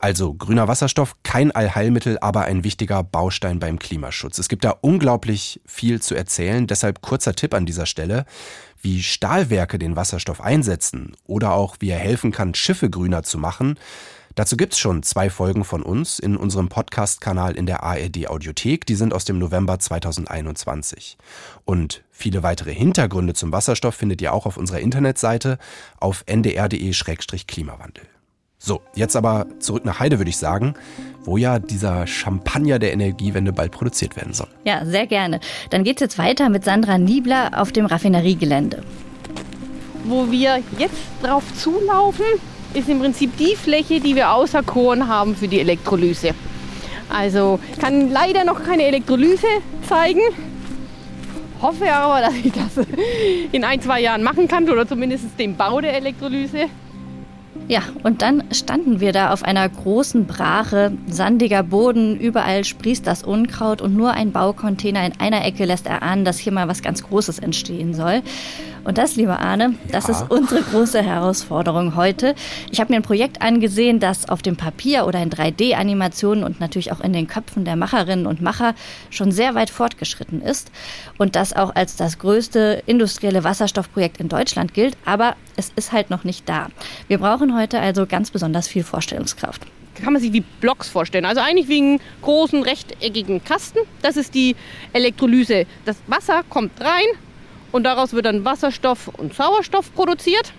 Also 0.00 0.32
grüner 0.32 0.68
Wasserstoff, 0.68 1.16
kein 1.24 1.50
Allheilmittel, 1.50 2.18
aber 2.20 2.42
ein 2.42 2.62
wichtiger 2.62 3.02
Baustein 3.02 3.58
beim 3.58 3.80
Klimaschutz. 3.80 4.38
Es 4.38 4.48
gibt 4.48 4.64
da 4.64 4.70
unglaublich 4.80 5.60
viel 5.66 6.00
zu 6.00 6.14
erzählen, 6.14 6.68
deshalb 6.68 7.02
kurzer 7.02 7.34
Tipp 7.34 7.52
an 7.52 7.66
dieser 7.66 7.84
Stelle, 7.84 8.24
wie 8.80 9.02
Stahlwerke 9.02 9.76
den 9.76 9.96
Wasserstoff 9.96 10.40
einsetzen 10.40 11.16
oder 11.24 11.52
auch 11.52 11.76
wie 11.80 11.90
er 11.90 11.98
helfen 11.98 12.30
kann, 12.30 12.54
Schiffe 12.54 12.90
grüner 12.90 13.24
zu 13.24 13.38
machen. 13.38 13.76
Dazu 14.36 14.56
gibt's 14.56 14.78
schon 14.78 15.02
zwei 15.02 15.30
Folgen 15.30 15.64
von 15.64 15.82
uns 15.82 16.20
in 16.20 16.36
unserem 16.36 16.68
Podcast-Kanal 16.68 17.56
in 17.56 17.66
der 17.66 17.82
ARD 17.82 18.28
Audiothek. 18.28 18.86
Die 18.86 18.94
sind 18.94 19.12
aus 19.12 19.24
dem 19.24 19.40
November 19.40 19.80
2021. 19.80 21.18
Und 21.64 22.04
viele 22.12 22.44
weitere 22.44 22.72
Hintergründe 22.72 23.34
zum 23.34 23.50
Wasserstoff 23.50 23.96
findet 23.96 24.22
ihr 24.22 24.32
auch 24.32 24.46
auf 24.46 24.56
unserer 24.56 24.78
Internetseite 24.78 25.58
auf 25.98 26.22
ndr.de-klimawandel. 26.28 28.17
So, 28.60 28.80
jetzt 28.96 29.14
aber 29.14 29.46
zurück 29.60 29.84
nach 29.84 30.00
Heide, 30.00 30.18
würde 30.18 30.30
ich 30.30 30.36
sagen, 30.36 30.74
wo 31.22 31.36
ja 31.36 31.60
dieser 31.60 32.08
Champagner 32.08 32.80
der 32.80 32.92
Energiewende 32.92 33.52
bald 33.52 33.70
produziert 33.70 34.16
werden 34.16 34.32
soll. 34.32 34.48
Ja, 34.64 34.84
sehr 34.84 35.06
gerne. 35.06 35.38
Dann 35.70 35.84
geht's 35.84 36.00
jetzt 36.00 36.18
weiter 36.18 36.48
mit 36.48 36.64
Sandra 36.64 36.98
Niebler 36.98 37.52
auf 37.54 37.70
dem 37.70 37.86
Raffineriegelände. 37.86 38.82
Wo 40.04 40.30
wir 40.30 40.58
jetzt 40.76 40.96
drauf 41.22 41.44
zulaufen, 41.56 42.24
ist 42.74 42.88
im 42.88 42.98
Prinzip 42.98 43.36
die 43.36 43.54
Fläche, 43.54 44.00
die 44.00 44.16
wir 44.16 44.32
auserkoren 44.32 45.06
haben 45.06 45.36
für 45.36 45.46
die 45.46 45.60
Elektrolyse. 45.60 46.30
Also 47.08 47.60
ich 47.72 47.78
kann 47.78 48.10
leider 48.10 48.44
noch 48.44 48.64
keine 48.64 48.84
Elektrolyse 48.84 49.46
zeigen. 49.88 50.20
Hoffe 51.62 51.92
aber, 51.92 52.20
dass 52.20 52.34
ich 52.34 52.52
das 52.52 52.86
in 53.52 53.64
ein, 53.64 53.80
zwei 53.80 54.00
Jahren 54.00 54.22
machen 54.22 54.48
kann 54.48 54.68
oder 54.68 54.86
zumindest 54.86 55.26
den 55.38 55.56
Bau 55.56 55.80
der 55.80 55.94
Elektrolyse. 55.94 56.66
Ja, 57.66 57.82
und 58.02 58.22
dann 58.22 58.44
standen 58.52 59.00
wir 59.00 59.12
da 59.12 59.30
auf 59.32 59.42
einer 59.42 59.68
großen 59.68 60.26
Brache, 60.26 60.92
sandiger 61.06 61.62
Boden, 61.62 62.18
überall 62.18 62.64
sprießt 62.64 63.06
das 63.06 63.22
Unkraut 63.22 63.82
und 63.82 63.94
nur 63.94 64.12
ein 64.12 64.32
Baucontainer 64.32 65.04
in 65.04 65.12
einer 65.18 65.44
Ecke 65.44 65.66
lässt 65.66 65.86
erahnen, 65.86 66.24
dass 66.24 66.38
hier 66.38 66.52
mal 66.52 66.68
was 66.68 66.82
ganz 66.82 67.02
Großes 67.02 67.38
entstehen 67.38 67.92
soll. 67.92 68.22
Und 68.88 68.96
das, 68.96 69.16
liebe 69.16 69.38
Arne, 69.38 69.74
das 69.92 70.06
ja. 70.06 70.14
ist 70.14 70.30
unsere 70.30 70.62
große 70.62 71.02
Herausforderung 71.02 71.94
heute. 71.94 72.34
Ich 72.70 72.80
habe 72.80 72.90
mir 72.90 72.96
ein 72.96 73.02
Projekt 73.02 73.42
angesehen, 73.42 74.00
das 74.00 74.30
auf 74.30 74.40
dem 74.40 74.56
Papier 74.56 75.06
oder 75.06 75.22
in 75.22 75.28
3D-Animationen 75.28 76.42
und 76.42 76.58
natürlich 76.58 76.90
auch 76.90 77.00
in 77.00 77.12
den 77.12 77.26
Köpfen 77.26 77.66
der 77.66 77.76
Macherinnen 77.76 78.26
und 78.26 78.40
Macher 78.40 78.74
schon 79.10 79.30
sehr 79.30 79.54
weit 79.54 79.68
fortgeschritten 79.68 80.40
ist 80.40 80.72
und 81.18 81.36
das 81.36 81.54
auch 81.54 81.74
als 81.74 81.96
das 81.96 82.18
größte 82.18 82.82
industrielle 82.86 83.44
Wasserstoffprojekt 83.44 84.22
in 84.22 84.30
Deutschland 84.30 84.72
gilt. 84.72 84.96
Aber 85.04 85.36
es 85.56 85.70
ist 85.76 85.92
halt 85.92 86.08
noch 86.08 86.24
nicht 86.24 86.48
da. 86.48 86.68
Wir 87.08 87.18
brauchen 87.18 87.54
heute 87.54 87.80
also 87.80 88.06
ganz 88.06 88.30
besonders 88.30 88.68
viel 88.68 88.84
Vorstellungskraft 88.84 89.66
kann 90.00 90.12
man 90.12 90.22
sich 90.22 90.32
wie 90.32 90.44
Blocks 90.60 90.88
vorstellen. 90.88 91.24
Also 91.24 91.40
eigentlich 91.40 91.66
wie 91.66 91.78
einen 91.78 92.00
großen 92.22 92.62
rechteckigen 92.62 93.42
Kasten. 93.42 93.80
Das 94.00 94.16
ist 94.16 94.32
die 94.32 94.54
Elektrolyse. 94.92 95.66
Das 95.86 95.96
Wasser 96.06 96.44
kommt 96.48 96.80
rein 96.80 97.04
und 97.72 97.84
daraus 97.84 98.12
wird 98.12 98.26
dann 98.26 98.44
Wasserstoff 98.44 99.08
und 99.08 99.34
Sauerstoff 99.34 99.94
produziert. 99.94 100.52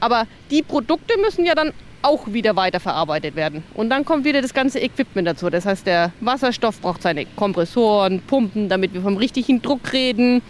Aber 0.00 0.26
die 0.50 0.62
Produkte 0.62 1.18
müssen 1.18 1.44
ja 1.44 1.54
dann 1.54 1.72
auch 2.02 2.26
wieder 2.26 2.56
weiterverarbeitet 2.56 3.36
werden. 3.36 3.62
Und 3.74 3.90
dann 3.90 4.04
kommt 4.04 4.24
wieder 4.24 4.40
das 4.40 4.54
ganze 4.54 4.80
Equipment 4.80 5.28
dazu. 5.28 5.50
Das 5.50 5.66
heißt, 5.66 5.86
der 5.86 6.12
Wasserstoff 6.20 6.80
braucht 6.80 7.02
seine 7.02 7.26
Kompressoren, 7.26 8.22
Pumpen, 8.22 8.68
damit 8.68 8.94
wir 8.94 9.02
vom 9.02 9.16
richtigen 9.16 9.60
Druck 9.60 9.92
reden. 9.92 10.40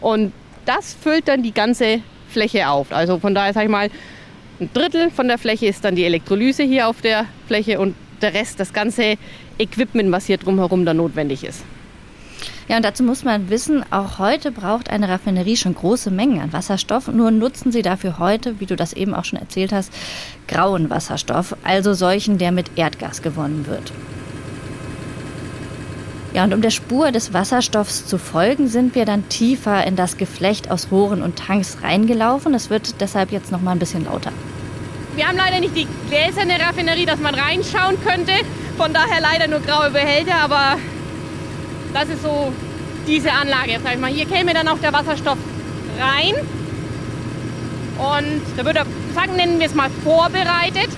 Und 0.00 0.32
das 0.66 0.94
füllt 0.94 1.28
dann 1.28 1.42
die 1.42 1.54
ganze 1.54 2.02
Fläche 2.28 2.68
auf. 2.68 2.92
Also 2.92 3.18
von 3.18 3.34
daher 3.34 3.52
sage 3.52 3.66
ich 3.66 3.70
mal, 3.70 3.90
ein 4.60 4.70
Drittel 4.74 5.10
von 5.10 5.28
der 5.28 5.38
Fläche 5.38 5.66
ist 5.66 5.84
dann 5.84 5.94
die 5.94 6.04
Elektrolyse 6.04 6.64
hier 6.64 6.88
auf 6.88 7.00
der 7.00 7.26
Fläche 7.46 7.78
und 7.80 7.94
der 8.20 8.34
Rest, 8.34 8.60
das 8.60 8.72
ganze 8.72 9.16
Equipment, 9.58 10.12
was 10.12 10.26
hier 10.26 10.36
drumherum 10.36 10.84
dann 10.84 10.98
notwendig 10.98 11.44
ist. 11.44 11.64
Ja, 12.70 12.76
und 12.76 12.84
dazu 12.84 13.02
muss 13.02 13.24
man 13.24 13.50
wissen, 13.50 13.84
auch 13.90 14.20
heute 14.20 14.52
braucht 14.52 14.90
eine 14.90 15.08
Raffinerie 15.08 15.56
schon 15.56 15.74
große 15.74 16.12
Mengen 16.12 16.40
an 16.40 16.52
Wasserstoff. 16.52 17.08
Nur 17.08 17.32
nutzen 17.32 17.72
sie 17.72 17.82
dafür 17.82 18.20
heute, 18.20 18.60
wie 18.60 18.66
du 18.66 18.76
das 18.76 18.92
eben 18.92 19.12
auch 19.12 19.24
schon 19.24 19.40
erzählt 19.40 19.72
hast, 19.72 19.92
grauen 20.46 20.88
Wasserstoff, 20.88 21.56
also 21.64 21.94
solchen, 21.94 22.38
der 22.38 22.52
mit 22.52 22.78
Erdgas 22.78 23.22
gewonnen 23.22 23.66
wird. 23.66 23.90
Ja, 26.32 26.44
und 26.44 26.54
um 26.54 26.62
der 26.62 26.70
Spur 26.70 27.10
des 27.10 27.32
Wasserstoffs 27.32 28.06
zu 28.06 28.18
folgen, 28.18 28.68
sind 28.68 28.94
wir 28.94 29.04
dann 29.04 29.28
tiefer 29.28 29.84
in 29.84 29.96
das 29.96 30.16
Geflecht 30.16 30.70
aus 30.70 30.92
Rohren 30.92 31.22
und 31.22 31.40
Tanks 31.40 31.78
reingelaufen. 31.82 32.54
Es 32.54 32.70
wird 32.70 33.00
deshalb 33.00 33.32
jetzt 33.32 33.50
noch 33.50 33.62
mal 33.62 33.72
ein 33.72 33.80
bisschen 33.80 34.04
lauter. 34.04 34.30
Wir 35.16 35.26
haben 35.26 35.36
leider 35.36 35.58
nicht 35.58 35.74
die 35.74 35.88
gläserne 36.08 36.60
Raffinerie, 36.60 37.04
dass 37.04 37.18
man 37.18 37.34
reinschauen 37.34 38.00
könnte. 38.06 38.30
Von 38.76 38.92
daher 38.92 39.20
leider 39.20 39.48
nur 39.48 39.58
graue 39.58 39.90
Behälter, 39.90 40.36
aber 40.36 40.76
das 41.92 42.08
ist 42.08 42.22
so 42.22 42.52
diese 43.06 43.32
Anlage. 43.32 43.78
Sag 43.82 43.94
ich 43.94 44.00
mal. 44.00 44.10
Hier 44.10 44.26
käme 44.26 44.54
dann 44.54 44.68
auch 44.68 44.78
der 44.78 44.92
Wasserstoff 44.92 45.38
rein. 45.98 46.34
Und 47.98 48.40
da 48.56 48.64
würde 48.64 48.84
sagen, 49.14 49.36
nennen 49.36 49.58
wir 49.58 49.66
es 49.66 49.74
mal 49.74 49.90
vorbereitet. 50.04 50.88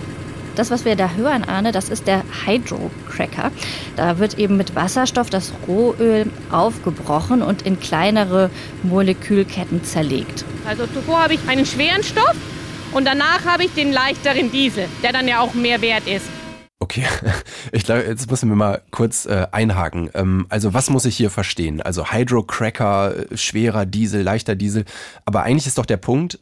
Das, 0.54 0.70
was 0.70 0.84
wir 0.84 0.96
da 0.96 1.10
hören, 1.16 1.44
Arne, 1.44 1.72
das 1.72 1.88
ist 1.88 2.06
der 2.06 2.22
Hydrocracker. 2.44 3.50
Da 3.96 4.18
wird 4.18 4.38
eben 4.38 4.58
mit 4.58 4.74
Wasserstoff 4.74 5.30
das 5.30 5.52
Rohöl 5.66 6.30
aufgebrochen 6.50 7.40
und 7.42 7.62
in 7.62 7.80
kleinere 7.80 8.50
Molekülketten 8.82 9.82
zerlegt. 9.82 10.44
Also 10.68 10.86
zuvor 10.86 11.22
habe 11.22 11.34
ich 11.34 11.40
einen 11.48 11.64
schweren 11.64 12.02
Stoff 12.02 12.36
und 12.92 13.06
danach 13.06 13.46
habe 13.46 13.64
ich 13.64 13.72
den 13.72 13.92
leichteren 13.92 14.52
Diesel, 14.52 14.86
der 15.02 15.12
dann 15.12 15.26
ja 15.26 15.40
auch 15.40 15.54
mehr 15.54 15.80
wert 15.80 16.06
ist. 16.06 16.26
Okay, 16.92 17.06
ich 17.72 17.84
glaube, 17.84 18.02
jetzt 18.02 18.30
müssen 18.30 18.50
wir 18.50 18.56
mal 18.56 18.82
kurz 18.90 19.24
äh, 19.24 19.46
einhaken. 19.50 20.10
Ähm, 20.14 20.46
also 20.50 20.74
was 20.74 20.90
muss 20.90 21.06
ich 21.06 21.16
hier 21.16 21.30
verstehen? 21.30 21.80
Also 21.80 22.12
Hydrocracker, 22.12 23.14
schwerer 23.34 23.86
Diesel, 23.86 24.22
leichter 24.22 24.54
Diesel. 24.54 24.84
Aber 25.24 25.42
eigentlich 25.42 25.66
ist 25.66 25.78
doch 25.78 25.86
der 25.86 25.96
Punkt, 25.96 26.38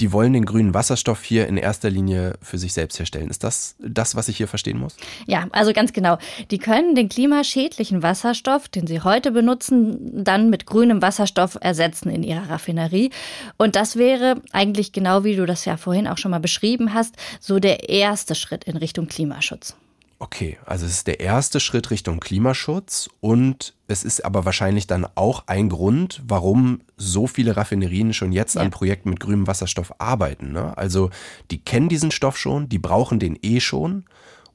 die 0.00 0.10
wollen 0.10 0.32
den 0.32 0.44
grünen 0.44 0.74
Wasserstoff 0.74 1.22
hier 1.22 1.46
in 1.46 1.56
erster 1.56 1.88
Linie 1.88 2.32
für 2.42 2.58
sich 2.58 2.72
selbst 2.72 2.98
herstellen. 2.98 3.30
Ist 3.30 3.44
das 3.44 3.76
das, 3.78 4.16
was 4.16 4.26
ich 4.26 4.38
hier 4.38 4.48
verstehen 4.48 4.78
muss? 4.78 4.96
Ja, 5.26 5.46
also 5.52 5.72
ganz 5.72 5.92
genau. 5.92 6.18
Die 6.50 6.58
können 6.58 6.96
den 6.96 7.08
klimaschädlichen 7.08 8.02
Wasserstoff, 8.02 8.68
den 8.68 8.88
sie 8.88 9.02
heute 9.02 9.30
benutzen, 9.30 10.24
dann 10.24 10.50
mit 10.50 10.66
grünem 10.66 11.00
Wasserstoff 11.00 11.56
ersetzen 11.60 12.10
in 12.10 12.24
ihrer 12.24 12.50
Raffinerie. 12.50 13.10
Und 13.56 13.76
das 13.76 13.94
wäre 13.94 14.42
eigentlich 14.50 14.90
genau 14.90 15.22
wie 15.22 15.36
du 15.36 15.46
das 15.46 15.64
ja 15.64 15.76
vorhin 15.76 16.08
auch 16.08 16.18
schon 16.18 16.32
mal 16.32 16.40
beschrieben 16.40 16.92
hast, 16.92 17.14
so 17.38 17.60
der 17.60 17.88
erste 17.88 18.34
Schritt 18.34 18.64
in 18.64 18.76
Richtung 18.76 19.06
Klimaschutz. 19.06 19.76
Okay, 20.22 20.56
also 20.64 20.86
es 20.86 20.92
ist 20.92 21.08
der 21.08 21.18
erste 21.18 21.58
Schritt 21.58 21.90
Richtung 21.90 22.20
Klimaschutz 22.20 23.10
und 23.18 23.74
es 23.88 24.04
ist 24.04 24.24
aber 24.24 24.44
wahrscheinlich 24.44 24.86
dann 24.86 25.04
auch 25.16 25.48
ein 25.48 25.68
Grund, 25.68 26.22
warum 26.24 26.82
so 26.96 27.26
viele 27.26 27.56
Raffinerien 27.56 28.12
schon 28.12 28.30
jetzt 28.30 28.54
ja. 28.54 28.60
an 28.60 28.70
Projekten 28.70 29.10
mit 29.10 29.18
grünem 29.18 29.48
Wasserstoff 29.48 29.92
arbeiten. 29.98 30.52
Ne? 30.52 30.78
Also 30.78 31.10
die 31.50 31.58
kennen 31.58 31.88
diesen 31.88 32.12
Stoff 32.12 32.38
schon, 32.38 32.68
die 32.68 32.78
brauchen 32.78 33.18
den 33.18 33.36
eh 33.42 33.58
schon 33.58 34.04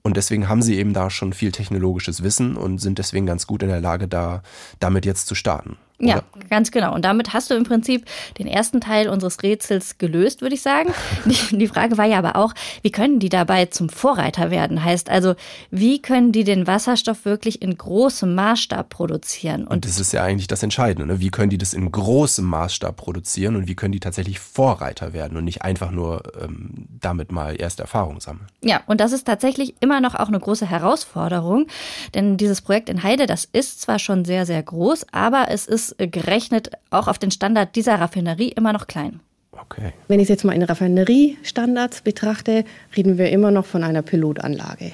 und 0.03 0.15
deswegen 0.15 0.47
haben 0.47 0.61
sie 0.61 0.77
eben 0.77 0.93
da 0.93 1.09
schon 1.09 1.33
viel 1.33 1.51
technologisches 1.51 2.23
Wissen 2.23 2.55
und 2.55 2.77
sind 2.77 2.97
deswegen 2.97 3.25
ganz 3.25 3.45
gut 3.45 3.61
in 3.61 3.67
der 3.67 3.81
Lage, 3.81 4.07
da 4.07 4.43
damit 4.79 5.05
jetzt 5.05 5.27
zu 5.27 5.35
starten. 5.35 5.75
Oder? 5.99 6.07
Ja, 6.07 6.23
ganz 6.49 6.69
genau. 6.69 6.93
Und 6.93 7.03
damit 7.05 7.33
hast 7.33 7.49
du 7.49 7.55
im 7.55 7.63
Prinzip 7.63 8.05
den 8.37 8.45
ersten 8.45 8.81
Teil 8.81 9.09
unseres 9.09 9.41
Rätsels 9.41 9.97
gelöst, 9.97 10.41
würde 10.41 10.53
ich 10.53 10.61
sagen. 10.61 10.93
Die, 11.25 11.57
die, 11.57 11.67
Frage 11.67 11.97
war 11.97 12.05
ja 12.05 12.19
aber 12.19 12.35
auch, 12.35 12.53
wie 12.81 12.91
können 12.91 13.19
die 13.19 13.29
dabei 13.29 13.65
zum 13.65 13.89
Vorreiter 13.89 14.51
werden? 14.51 14.83
Heißt 14.83 15.09
also, 15.09 15.35
wie 15.71 16.01
können 16.01 16.31
die 16.31 16.43
den 16.43 16.67
Wasserstoff 16.67 17.25
wirklich 17.25 17.61
in 17.61 17.77
großem 17.77 18.33
Maßstab 18.33 18.89
produzieren? 18.89 19.63
Und, 19.63 19.73
und 19.73 19.85
das 19.85 19.99
ist 19.99 20.13
ja 20.13 20.23
eigentlich 20.23 20.47
das 20.47 20.63
Entscheidende. 20.63 21.05
Ne? 21.05 21.19
Wie 21.19 21.29
können 21.29 21.49
die 21.49 21.57
das 21.57 21.73
in 21.73 21.91
großem 21.91 22.45
Maßstab 22.45 22.95
produzieren 22.95 23.55
und 23.55 23.67
wie 23.67 23.75
können 23.75 23.91
die 23.91 23.99
tatsächlich 23.99 24.39
Vorreiter 24.39 25.13
werden 25.13 25.37
und 25.37 25.43
nicht 25.43 25.63
einfach 25.63 25.91
nur 25.91 26.23
ähm, 26.41 26.87
damit 26.99 27.31
mal 27.31 27.59
erste 27.59 27.81
Erfahrung 27.81 28.21
sammeln? 28.21 28.47
Ja, 28.61 28.81
und 28.85 29.01
das 29.01 29.11
ist 29.11 29.25
tatsächlich 29.25 29.75
immer 29.79 29.99
noch 29.99 30.15
auch 30.15 30.27
eine 30.27 30.39
große 30.39 30.69
Herausforderung, 30.69 31.67
denn 32.13 32.37
dieses 32.37 32.61
Projekt 32.61 32.89
in 32.89 33.03
Heide, 33.03 33.25
das 33.25 33.45
ist 33.45 33.81
zwar 33.81 33.99
schon 33.99 34.25
sehr, 34.25 34.45
sehr 34.45 34.61
groß, 34.61 35.07
aber 35.11 35.47
es 35.49 35.65
ist 35.65 35.86
gerechnet 35.97 36.71
auch 36.89 37.07
auf 37.07 37.19
den 37.19 37.31
Standard 37.31 37.75
dieser 37.75 37.99
Raffinerie 37.99 38.49
immer 38.49 38.73
noch 38.73 38.87
klein. 38.87 39.19
Okay. 39.51 39.93
Wenn 40.07 40.19
ich 40.19 40.29
jetzt 40.29 40.43
mal 40.43 40.53
in 40.53 40.63
Raffineriestandards 40.63 42.01
betrachte, 42.01 42.63
reden 42.95 43.17
wir 43.17 43.29
immer 43.29 43.51
noch 43.51 43.65
von 43.65 43.83
einer 43.83 44.01
Pilotanlage. 44.01 44.91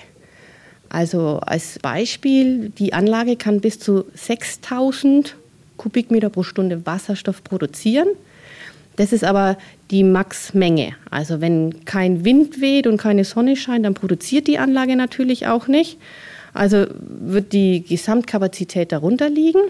Also 0.89 1.39
als 1.39 1.79
Beispiel, 1.79 2.69
die 2.69 2.93
Anlage 2.93 3.35
kann 3.35 3.61
bis 3.61 3.79
zu 3.79 4.05
6000 4.13 5.35
Kubikmeter 5.77 6.29
pro 6.29 6.43
Stunde 6.43 6.85
Wasserstoff 6.85 7.43
produzieren. 7.43 8.07
Das 8.95 9.11
ist 9.11 9.23
aber 9.23 9.57
die 9.89 10.03
Maxmenge. 10.03 10.95
Also 11.09 11.41
wenn 11.41 11.83
kein 11.85 12.25
Wind 12.25 12.61
weht 12.61 12.85
und 12.85 12.97
keine 12.97 13.25
Sonne 13.25 13.55
scheint, 13.55 13.85
dann 13.85 13.95
produziert 13.95 14.47
die 14.47 14.59
Anlage 14.59 14.95
natürlich 14.95 15.47
auch 15.47 15.67
nicht. 15.67 15.97
Also 16.53 16.85
wird 16.99 17.53
die 17.53 17.83
Gesamtkapazität 17.83 18.91
darunter 18.91 19.29
liegen. 19.29 19.61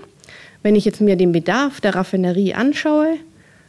Wenn 0.64 0.76
ich 0.76 0.86
jetzt 0.86 1.02
mir 1.02 1.18
den 1.18 1.34
Bedarf 1.34 1.82
der 1.82 1.94
Raffinerie 1.94 2.54
anschaue, 2.54 3.18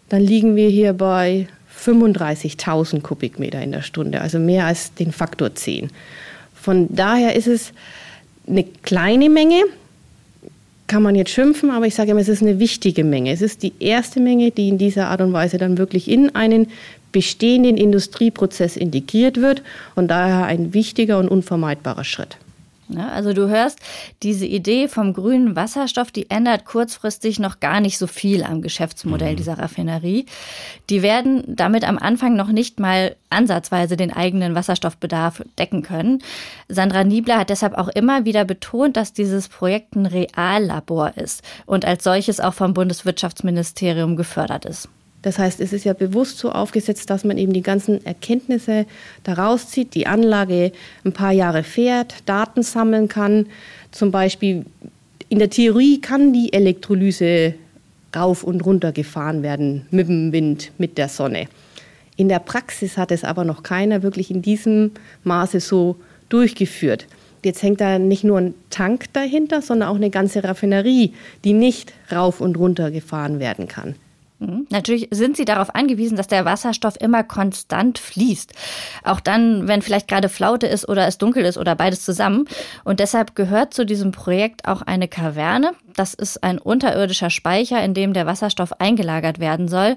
dann 0.09 0.23
liegen 0.23 0.55
wir 0.55 0.69
hier 0.69 0.93
bei 0.93 1.49
35.000 1.85 3.03
Kubikmeter 3.03 3.61
in 3.61 3.73
der 3.73 3.83
Stunde, 3.83 4.21
also 4.21 4.39
mehr 4.39 4.67
als 4.67 4.95
den 4.95 5.13
Faktor 5.13 5.55
10. 5.55 5.91
Von 6.55 6.95
daher 6.95 7.35
ist 7.35 7.49
es 7.49 7.73
eine 8.47 8.65
kleine 8.65 9.29
Menge, 9.29 9.65
kann 10.87 11.03
man 11.03 11.15
jetzt 11.15 11.31
schimpfen, 11.31 11.71
aber 11.71 11.87
ich 11.87 11.95
sage 11.95 12.13
immer, 12.13 12.21
es 12.21 12.29
ist 12.29 12.43
eine 12.43 12.59
wichtige 12.59 13.05
Menge. 13.05 13.33
Es 13.33 13.43
ist 13.43 13.63
die 13.63 13.73
erste 13.81 14.21
Menge, 14.21 14.51
die 14.51 14.69
in 14.69 14.79
dieser 14.79 15.09
Art 15.09 15.21
und 15.21 15.33
Weise 15.33 15.59
dann 15.59 15.79
wirklich 15.79 16.09
in 16.09 16.35
einen 16.35 16.69
bestehenden 17.11 17.77
Industrieprozess 17.77 18.77
integriert 18.77 19.41
wird 19.41 19.63
und 19.95 20.09
daher 20.11 20.45
ein 20.47 20.75
wichtiger 20.75 21.19
und 21.19 21.29
unvermeidbarer 21.29 22.05
Schritt. 22.05 22.37
Ne? 22.89 23.11
Also 23.11 23.33
du 23.33 23.49
hörst, 23.49 23.79
diese 24.23 24.47
Idee 24.47 24.89
vom 24.89 25.13
grünen 25.13 25.57
Wasserstoff, 25.57 26.11
die 26.11 26.31
ändert 26.31 26.65
kurzfristig 26.65 27.39
noch 27.39 27.61
gar 27.61 27.81
nicht 27.81 27.99
so 27.99 28.07
viel 28.07 28.45
am 28.45 28.63
Geschäftsmodell 28.63 29.33
mhm. 29.33 29.37
dieser 29.37 29.59
Raffinerie. 29.59 30.27
Die 30.91 31.03
werden 31.03 31.45
damit 31.47 31.85
am 31.85 31.99
Anfang 31.99 32.37
noch 32.37 32.49
nicht 32.49 32.81
mal 32.81 33.17
ansatzweise 33.31 33.97
den 33.97 34.13
eigenen 34.13 34.55
Wasserstoffbedarf 34.55 35.43
decken 35.59 35.83
können. 35.83 36.23
Sandra 36.69 37.05
Niebler 37.05 37.39
hat 37.39 37.51
deshalb 37.51 37.75
auch 37.75 37.89
immer 37.89 38.25
wieder 38.25 38.45
betont, 38.45 38.97
dass 38.97 39.13
dieses 39.13 39.49
Projekt 39.49 39.97
ein 39.97 40.07
Reallabor 40.07 41.17
ist 41.17 41.43
und 41.67 41.85
als 41.85 42.05
solches 42.05 42.41
auch 42.41 42.55
vom 42.55 42.75
Bundeswirtschaftsministerium 42.75 44.17
gefördert 44.17 44.65
ist. 44.67 44.89
Das 45.25 45.39
heißt, 45.39 45.59
es 45.61 45.73
ist 45.73 45.87
ja 45.87 45.95
bewusst 45.95 46.37
so 46.37 46.53
aufgesetzt, 46.53 47.09
dass 47.09 47.25
man 47.25 47.39
eben 47.39 47.55
die 47.55 47.63
ganzen 47.63 48.05
Erkenntnisse 48.05 48.85
daraus 49.23 49.71
zieht, 49.71 49.95
die 49.95 50.07
Anlage 50.07 50.71
ein 51.03 51.13
paar 51.13 51.33
Jahre 51.33 51.63
fährt, 51.63 52.17
Daten 52.27 52.63
sammeln 52.63 53.09
kann. 53.09 53.47
Zum 53.91 54.11
Beispiel 54.11 54.67
in 55.31 55.39
der 55.39 55.49
Theorie 55.49 55.99
kann 55.99 56.35
die 56.35 56.53
Elektrolyse 56.53 57.55
rauf 58.15 58.45
und 58.45 58.67
runter 58.67 58.93
gefahren 58.93 59.43
werden 59.43 59.87
mit 59.91 60.09
dem 60.09 60.31
Wind, 60.33 60.73
mit 60.77 60.99
der 60.99 61.09
Sonne. 61.09 61.47
In 62.17 62.29
der 62.29 62.39
Praxis 62.39 62.99
hat 62.99 63.11
es 63.11 63.25
aber 63.25 63.45
noch 63.45 63.63
keiner 63.63 64.03
wirklich 64.03 64.31
in 64.31 64.43
diesem 64.43 64.91
Maße 65.23 65.59
so 65.61 65.97
durchgeführt. 66.29 67.07
Jetzt 67.43 67.63
hängt 67.63 67.81
da 67.81 67.99
nicht 67.99 68.25
nur 68.25 68.37
ein 68.39 68.55
Tank 68.69 69.07
dahinter, 69.15 69.63
sondern 69.63 69.89
auch 69.89 69.97
eine 69.97 70.11
ganze 70.11 70.45
Raffinerie, 70.45 71.15
die 71.45 71.55
nicht 71.55 71.95
rauf 72.13 72.43
und 72.43 72.59
runter 72.59 72.91
gefahren 72.91 73.41
werden 73.41 73.69
kann. 73.69 73.95
Mhm. 74.47 74.67
Natürlich 74.71 75.09
sind 75.11 75.37
sie 75.37 75.45
darauf 75.45 75.75
angewiesen, 75.75 76.17
dass 76.17 76.27
der 76.27 76.45
Wasserstoff 76.45 77.01
immer 77.01 77.23
konstant 77.23 77.99
fließt. 77.99 78.53
Auch 79.05 79.21
dann, 79.21 79.69
wenn 79.69 79.83
vielleicht 79.83 80.09
gerade 80.09 80.29
Flaute 80.29 80.67
ist 80.67 80.89
oder 80.89 81.07
es 81.07 81.19
dunkel 81.19 81.45
ist 81.45 81.59
oder 81.59 81.75
beides 81.75 82.05
zusammen. 82.05 82.47
Und 82.85 83.01
deshalb 83.01 83.35
gehört 83.35 83.75
zu 83.75 83.85
diesem 83.85 84.13
Projekt 84.13 84.67
auch 84.67 84.83
eine 84.83 85.09
Kaverne. 85.09 85.73
Das 85.97 86.15
ist 86.15 86.43
ein 86.43 86.59
unterirdischer 86.59 87.31
Speicher, 87.31 87.83
in 87.83 87.95
dem 87.95 88.13
der 88.13 88.27
Wasserstoff 88.27 88.81
eingelagert 88.81 89.39
werden 89.39 89.69
soll, 89.69 89.97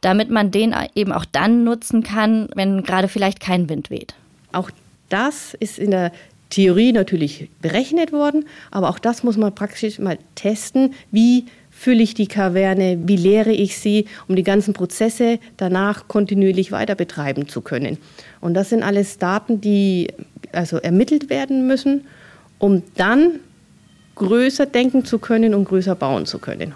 damit 0.00 0.30
man 0.30 0.50
den 0.50 0.74
eben 0.94 1.12
auch 1.12 1.24
dann 1.24 1.64
nutzen 1.64 2.02
kann, 2.02 2.48
wenn 2.54 2.82
gerade 2.82 3.08
vielleicht 3.08 3.40
kein 3.40 3.68
Wind 3.68 3.90
weht. 3.90 4.14
Auch 4.52 4.70
das 5.08 5.54
ist 5.54 5.78
in 5.78 5.90
der 5.90 6.12
Theorie 6.50 6.92
natürlich 6.92 7.50
berechnet 7.60 8.12
worden, 8.12 8.46
aber 8.70 8.88
auch 8.88 8.98
das 8.98 9.22
muss 9.22 9.36
man 9.36 9.54
praktisch 9.54 9.98
mal 9.98 10.18
testen, 10.34 10.94
wie 11.10 11.46
fülle 11.78 12.02
ich 12.02 12.14
die 12.14 12.26
Kaverne, 12.26 12.98
wie 13.04 13.16
leere 13.16 13.52
ich 13.52 13.78
sie, 13.78 14.06
um 14.26 14.34
die 14.34 14.42
ganzen 14.42 14.74
Prozesse 14.74 15.38
danach 15.56 16.08
kontinuierlich 16.08 16.72
weiter 16.72 16.96
betreiben 16.96 17.46
zu 17.46 17.60
können. 17.60 17.98
Und 18.40 18.54
das 18.54 18.70
sind 18.70 18.82
alles 18.82 19.18
Daten, 19.18 19.60
die 19.60 20.08
also 20.50 20.78
ermittelt 20.78 21.30
werden 21.30 21.68
müssen, 21.68 22.04
um 22.58 22.82
dann 22.96 23.38
größer 24.16 24.66
denken 24.66 25.04
zu 25.04 25.20
können 25.20 25.54
und 25.54 25.66
größer 25.66 25.94
bauen 25.94 26.26
zu 26.26 26.40
können. 26.40 26.74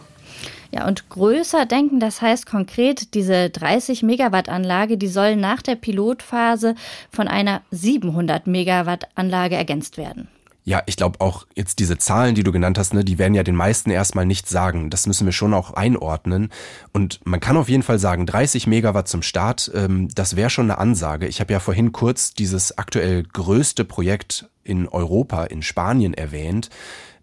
Ja, 0.70 0.86
und 0.86 1.10
größer 1.10 1.66
denken, 1.66 1.98
das 1.98 2.22
heißt 2.22 2.46
konkret, 2.46 3.14
diese 3.14 3.50
30 3.50 4.04
Megawatt 4.04 4.48
Anlage, 4.48 4.96
die 4.98 5.08
soll 5.08 5.34
nach 5.34 5.62
der 5.62 5.74
Pilotphase 5.74 6.76
von 7.10 7.26
einer 7.26 7.62
700 7.72 8.46
Megawatt 8.46 9.08
Anlage 9.16 9.56
ergänzt 9.56 9.98
werden. 9.98 10.28
Ja, 10.64 10.82
ich 10.86 10.96
glaube 10.96 11.20
auch 11.20 11.46
jetzt 11.56 11.80
diese 11.80 11.98
Zahlen, 11.98 12.36
die 12.36 12.44
du 12.44 12.52
genannt 12.52 12.78
hast, 12.78 12.94
ne, 12.94 13.04
die 13.04 13.18
werden 13.18 13.34
ja 13.34 13.42
den 13.42 13.56
meisten 13.56 13.90
erstmal 13.90 14.26
nichts 14.26 14.50
sagen. 14.50 14.90
Das 14.90 15.08
müssen 15.08 15.24
wir 15.26 15.32
schon 15.32 15.54
auch 15.54 15.72
einordnen. 15.72 16.50
Und 16.92 17.20
man 17.24 17.40
kann 17.40 17.56
auf 17.56 17.68
jeden 17.68 17.82
Fall 17.82 17.98
sagen, 17.98 18.26
30 18.26 18.68
Megawatt 18.68 19.08
zum 19.08 19.22
Start, 19.22 19.72
ähm, 19.74 20.08
das 20.14 20.36
wäre 20.36 20.50
schon 20.50 20.70
eine 20.70 20.78
Ansage. 20.78 21.26
Ich 21.26 21.40
habe 21.40 21.52
ja 21.52 21.58
vorhin 21.58 21.90
kurz 21.90 22.34
dieses 22.34 22.78
aktuell 22.78 23.24
größte 23.24 23.84
Projekt 23.84 24.48
in 24.62 24.86
Europa, 24.86 25.44
in 25.44 25.62
Spanien 25.62 26.14
erwähnt. 26.14 26.70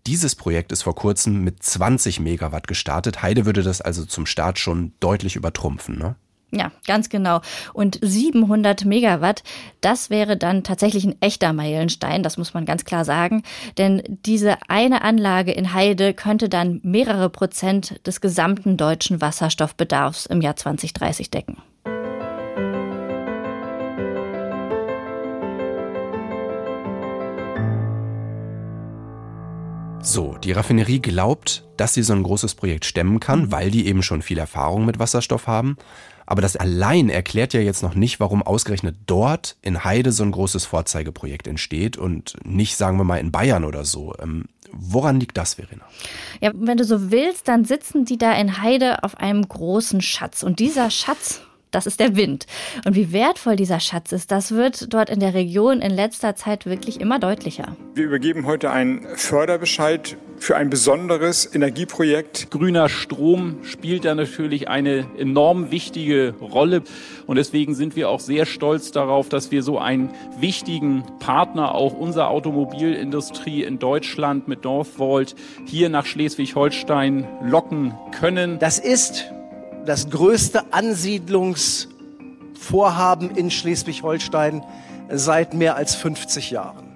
Dieses 0.05 0.35
Projekt 0.35 0.73
ist 0.73 0.83
vor 0.83 0.95
kurzem 0.95 1.41
mit 1.41 1.63
20 1.63 2.19
Megawatt 2.19 2.67
gestartet. 2.67 3.21
Heide 3.21 3.45
würde 3.45 3.63
das 3.63 3.79
also 3.79 4.03
zum 4.05 4.25
Start 4.25 4.59
schon 4.59 4.91
deutlich 4.99 5.37
übertrumpfen, 5.37 5.97
ne? 5.97 6.15
Ja, 6.51 6.71
ganz 6.87 7.09
genau. 7.09 7.41
Und 7.73 7.99
700 8.01 8.83
Megawatt, 8.83 9.43
das 9.81 10.09
wäre 10.09 10.35
dann 10.35 10.63
tatsächlich 10.63 11.05
ein 11.05 11.21
echter 11.21 11.53
Meilenstein, 11.53 12.23
das 12.23 12.37
muss 12.37 12.55
man 12.55 12.65
ganz 12.65 12.85
klar 12.85 13.05
sagen. 13.05 13.43
Denn 13.77 14.01
diese 14.25 14.57
eine 14.67 15.03
Anlage 15.03 15.51
in 15.51 15.73
Heide 15.73 16.13
könnte 16.13 16.49
dann 16.49 16.79
mehrere 16.83 17.29
Prozent 17.29 18.05
des 18.07 18.19
gesamten 18.19 18.77
deutschen 18.77 19.21
Wasserstoffbedarfs 19.21 20.25
im 20.25 20.41
Jahr 20.41 20.55
2030 20.55 21.29
decken. 21.29 21.57
So, 30.01 30.37
die 30.43 30.53
Raffinerie 30.53 31.01
glaubt, 31.01 31.65
dass 31.77 31.93
sie 31.93 32.03
so 32.03 32.13
ein 32.13 32.23
großes 32.23 32.55
Projekt 32.55 32.85
stemmen 32.85 33.19
kann, 33.19 33.51
weil 33.51 33.69
die 33.69 33.85
eben 33.85 34.01
schon 34.01 34.21
viel 34.21 34.39
Erfahrung 34.39 34.85
mit 34.85 34.97
Wasserstoff 34.97 35.45
haben. 35.45 35.77
Aber 36.29 36.43
das 36.43 36.55
allein 36.55 37.09
erklärt 37.09 37.55
ja 37.55 37.59
jetzt 37.59 37.81
noch 37.81 37.95
nicht, 37.95 38.19
warum 38.19 38.43
ausgerechnet 38.43 38.95
dort 39.07 39.57
in 39.63 39.83
Heide 39.83 40.11
so 40.11 40.21
ein 40.21 40.29
großes 40.29 40.63
Vorzeigeprojekt 40.63 41.47
entsteht 41.47 41.97
und 41.97 42.35
nicht, 42.45 42.77
sagen 42.77 42.97
wir 42.97 43.03
mal, 43.03 43.17
in 43.17 43.31
Bayern 43.31 43.63
oder 43.63 43.83
so. 43.83 44.13
Ähm, 44.21 44.45
woran 44.71 45.19
liegt 45.19 45.37
das, 45.37 45.55
Verena? 45.55 45.85
Ja, 46.39 46.51
wenn 46.53 46.77
du 46.77 46.83
so 46.83 47.09
willst, 47.09 47.47
dann 47.47 47.65
sitzen 47.65 48.05
die 48.05 48.19
da 48.19 48.31
in 48.33 48.61
Heide 48.61 49.03
auf 49.03 49.17
einem 49.17 49.41
großen 49.41 50.01
Schatz. 50.01 50.43
Und 50.43 50.59
dieser 50.59 50.91
Schatz, 50.91 51.41
das 51.71 51.85
ist 51.85 51.99
der 51.99 52.15
Wind. 52.15 52.45
Und 52.85 52.95
wie 52.95 53.11
wertvoll 53.11 53.55
dieser 53.55 53.79
Schatz 53.79 54.11
ist, 54.11 54.31
das 54.31 54.51
wird 54.51 54.93
dort 54.93 55.09
in 55.09 55.19
der 55.19 55.33
Region 55.33 55.81
in 55.81 55.91
letzter 55.91 56.35
Zeit 56.35 56.65
wirklich 56.65 56.99
immer 56.99 57.19
deutlicher. 57.19 57.75
Wir 57.93 58.05
übergeben 58.05 58.45
heute 58.45 58.71
einen 58.71 59.05
Förderbescheid 59.15 60.17
für 60.39 60.55
ein 60.55 60.69
besonderes 60.69 61.53
Energieprojekt. 61.53 62.49
Grüner 62.49 62.89
Strom 62.89 63.57
spielt 63.63 64.05
da 64.05 64.15
natürlich 64.15 64.69
eine 64.69 65.05
enorm 65.17 65.71
wichtige 65.71 66.33
Rolle. 66.39 66.81
Und 67.27 67.35
deswegen 67.35 67.75
sind 67.75 67.95
wir 67.95 68.09
auch 68.09 68.19
sehr 68.19 68.45
stolz 68.45 68.91
darauf, 68.91 69.29
dass 69.29 69.51
wir 69.51 69.63
so 69.63 69.79
einen 69.79 70.11
wichtigen 70.39 71.03
Partner 71.19 71.75
auch 71.75 71.93
unserer 71.93 72.29
Automobilindustrie 72.29 73.63
in 73.63 73.79
Deutschland 73.79 74.47
mit 74.47 74.63
Northvolt 74.63 75.35
hier 75.65 75.89
nach 75.89 76.05
Schleswig-Holstein 76.05 77.27
locken 77.43 77.93
können. 78.11 78.59
Das 78.59 78.79
ist 78.79 79.25
das 79.89 80.09
größte 80.11 80.71
Ansiedlungsvorhaben 80.71 83.31
in 83.31 83.49
Schleswig-Holstein 83.49 84.63
seit 85.11 85.55
mehr 85.55 85.75
als 85.75 85.95
50 85.95 86.51
Jahren 86.51 86.89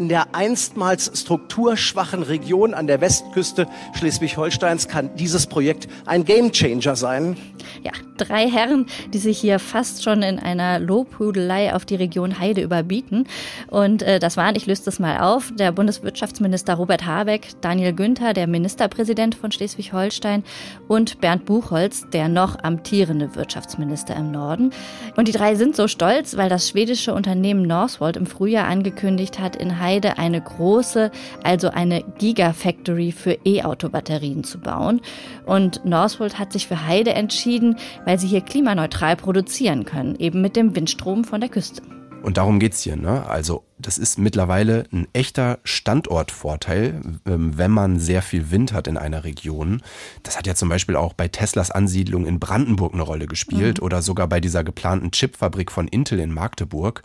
in 0.00 0.08
der 0.08 0.34
einstmals 0.34 1.12
strukturschwachen 1.20 2.22
Region 2.22 2.72
an 2.72 2.86
der 2.86 3.02
Westküste 3.02 3.68
Schleswig-Holsteins 3.92 4.88
kann 4.88 5.14
dieses 5.16 5.46
Projekt 5.46 5.88
ein 6.06 6.24
Gamechanger 6.24 6.96
sein. 6.96 7.36
Ja, 7.82 7.92
drei 8.16 8.48
Herren, 8.48 8.86
die 9.12 9.18
sich 9.18 9.38
hier 9.38 9.58
fast 9.58 10.02
schon 10.02 10.22
in 10.22 10.38
einer 10.38 10.78
Lobhudelei 10.78 11.74
auf 11.74 11.84
die 11.84 11.96
Region 11.96 12.38
Heide 12.38 12.62
überbieten. 12.62 13.26
Und 13.68 14.02
äh, 14.02 14.18
das 14.18 14.36
waren, 14.36 14.56
ich 14.56 14.66
löse 14.66 14.84
das 14.84 14.98
mal 14.98 15.18
auf, 15.20 15.52
der 15.54 15.72
Bundeswirtschaftsminister 15.72 16.74
Robert 16.74 17.06
Habeck, 17.06 17.48
Daniel 17.60 17.92
Günther, 17.92 18.32
der 18.32 18.46
Ministerpräsident 18.46 19.34
von 19.34 19.52
Schleswig-Holstein 19.52 20.44
und 20.88 21.20
Bernd 21.20 21.44
Buchholz, 21.44 22.06
der 22.12 22.28
noch 22.28 22.62
amtierende 22.62 23.34
Wirtschaftsminister 23.34 24.16
im 24.16 24.30
Norden. 24.30 24.70
Und 25.16 25.28
die 25.28 25.32
drei 25.32 25.54
sind 25.54 25.76
so 25.76 25.88
stolz, 25.88 26.36
weil 26.36 26.48
das 26.48 26.68
schwedische 26.68 27.14
Unternehmen 27.14 27.62
Northvolt 27.62 28.16
im 28.16 28.26
Frühjahr 28.26 28.66
angekündigt 28.66 29.38
hat, 29.38 29.56
in 29.56 29.80
Heide 29.80 30.18
eine 30.18 30.40
große, 30.40 31.10
also 31.42 31.68
eine 31.68 32.02
Gigafactory 32.18 33.12
für 33.12 33.38
E-Auto-Batterien 33.44 34.44
zu 34.44 34.58
bauen. 34.58 35.00
Und 35.46 35.84
Northvolt 35.84 36.38
hat 36.38 36.52
sich 36.52 36.66
für 36.66 36.86
Heide 36.86 37.12
entschieden, 37.12 37.59
weil 38.04 38.18
sie 38.18 38.26
hier 38.26 38.40
klimaneutral 38.40 39.16
produzieren 39.16 39.84
können, 39.84 40.16
eben 40.16 40.40
mit 40.40 40.56
dem 40.56 40.74
Windstrom 40.74 41.24
von 41.24 41.40
der 41.40 41.50
Küste. 41.50 41.82
Und 42.22 42.36
darum 42.36 42.60
geht 42.60 42.74
es 42.74 42.82
hier. 42.82 42.96
Ne? 42.96 43.26
Also 43.26 43.64
das 43.78 43.96
ist 43.96 44.18
mittlerweile 44.18 44.84
ein 44.92 45.08
echter 45.12 45.58
Standortvorteil, 45.64 47.00
ähm, 47.26 47.56
wenn 47.56 47.70
man 47.70 47.98
sehr 47.98 48.22
viel 48.22 48.50
Wind 48.50 48.72
hat 48.72 48.86
in 48.86 48.98
einer 48.98 49.24
Region. 49.24 49.82
Das 50.22 50.36
hat 50.36 50.46
ja 50.46 50.54
zum 50.54 50.68
Beispiel 50.68 50.96
auch 50.96 51.14
bei 51.14 51.28
Teslas 51.28 51.70
Ansiedlung 51.70 52.26
in 52.26 52.38
Brandenburg 52.38 52.92
eine 52.92 53.02
Rolle 53.02 53.26
gespielt 53.26 53.78
mhm. 53.78 53.84
oder 53.84 54.02
sogar 54.02 54.28
bei 54.28 54.40
dieser 54.40 54.64
geplanten 54.64 55.10
Chipfabrik 55.12 55.72
von 55.72 55.88
Intel 55.88 56.20
in 56.20 56.32
Magdeburg. 56.32 57.02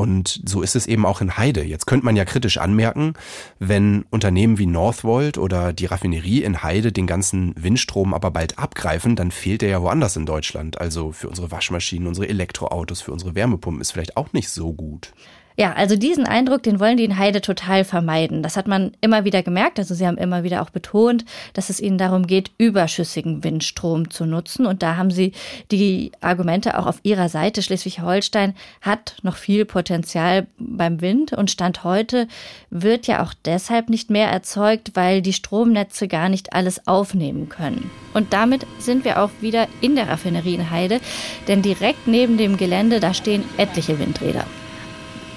Und 0.00 0.40
so 0.46 0.62
ist 0.62 0.76
es 0.76 0.86
eben 0.86 1.04
auch 1.04 1.20
in 1.20 1.36
Heide. 1.36 1.62
Jetzt 1.62 1.86
könnte 1.86 2.06
man 2.06 2.16
ja 2.16 2.24
kritisch 2.24 2.56
anmerken, 2.56 3.12
wenn 3.58 4.06
Unternehmen 4.08 4.56
wie 4.56 4.64
Northvolt 4.64 5.36
oder 5.36 5.74
die 5.74 5.84
Raffinerie 5.84 6.42
in 6.42 6.62
Heide 6.62 6.90
den 6.90 7.06
ganzen 7.06 7.52
Windstrom 7.54 8.14
aber 8.14 8.30
bald 8.30 8.58
abgreifen, 8.58 9.14
dann 9.14 9.30
fehlt 9.30 9.62
er 9.62 9.68
ja 9.68 9.82
woanders 9.82 10.16
in 10.16 10.24
Deutschland. 10.24 10.80
Also 10.80 11.12
für 11.12 11.28
unsere 11.28 11.50
Waschmaschinen, 11.50 12.08
unsere 12.08 12.30
Elektroautos, 12.30 13.02
für 13.02 13.12
unsere 13.12 13.34
Wärmepumpen 13.34 13.82
ist 13.82 13.92
vielleicht 13.92 14.16
auch 14.16 14.32
nicht 14.32 14.48
so 14.48 14.72
gut. 14.72 15.12
Ja, 15.60 15.74
also 15.74 15.94
diesen 15.94 16.24
Eindruck, 16.24 16.62
den 16.62 16.80
wollen 16.80 16.96
die 16.96 17.04
in 17.04 17.18
Heide 17.18 17.42
total 17.42 17.84
vermeiden. 17.84 18.42
Das 18.42 18.56
hat 18.56 18.66
man 18.66 18.92
immer 19.02 19.26
wieder 19.26 19.42
gemerkt. 19.42 19.78
Also 19.78 19.94
sie 19.94 20.06
haben 20.06 20.16
immer 20.16 20.42
wieder 20.42 20.62
auch 20.62 20.70
betont, 20.70 21.26
dass 21.52 21.68
es 21.68 21.80
ihnen 21.80 21.98
darum 21.98 22.26
geht, 22.26 22.50
überschüssigen 22.56 23.44
Windstrom 23.44 24.08
zu 24.08 24.24
nutzen. 24.24 24.64
Und 24.64 24.82
da 24.82 24.96
haben 24.96 25.10
sie 25.10 25.32
die 25.70 26.12
Argumente 26.22 26.78
auch 26.78 26.86
auf 26.86 27.00
ihrer 27.02 27.28
Seite. 27.28 27.60
Schleswig-Holstein 27.60 28.54
hat 28.80 29.16
noch 29.22 29.36
viel 29.36 29.66
Potenzial 29.66 30.46
beim 30.58 31.02
Wind 31.02 31.34
und 31.34 31.50
Stand 31.50 31.84
heute 31.84 32.26
wird 32.70 33.06
ja 33.06 33.22
auch 33.22 33.34
deshalb 33.44 33.90
nicht 33.90 34.08
mehr 34.08 34.30
erzeugt, 34.30 34.92
weil 34.94 35.20
die 35.20 35.34
Stromnetze 35.34 36.08
gar 36.08 36.30
nicht 36.30 36.54
alles 36.54 36.86
aufnehmen 36.86 37.50
können. 37.50 37.90
Und 38.14 38.32
damit 38.32 38.66
sind 38.78 39.04
wir 39.04 39.22
auch 39.22 39.30
wieder 39.42 39.68
in 39.82 39.94
der 39.94 40.08
Raffinerie 40.08 40.54
in 40.54 40.70
Heide, 40.70 41.00
denn 41.48 41.60
direkt 41.60 42.06
neben 42.06 42.38
dem 42.38 42.56
Gelände, 42.56 42.98
da 42.98 43.12
stehen 43.12 43.44
etliche 43.58 43.98
Windräder. 43.98 44.46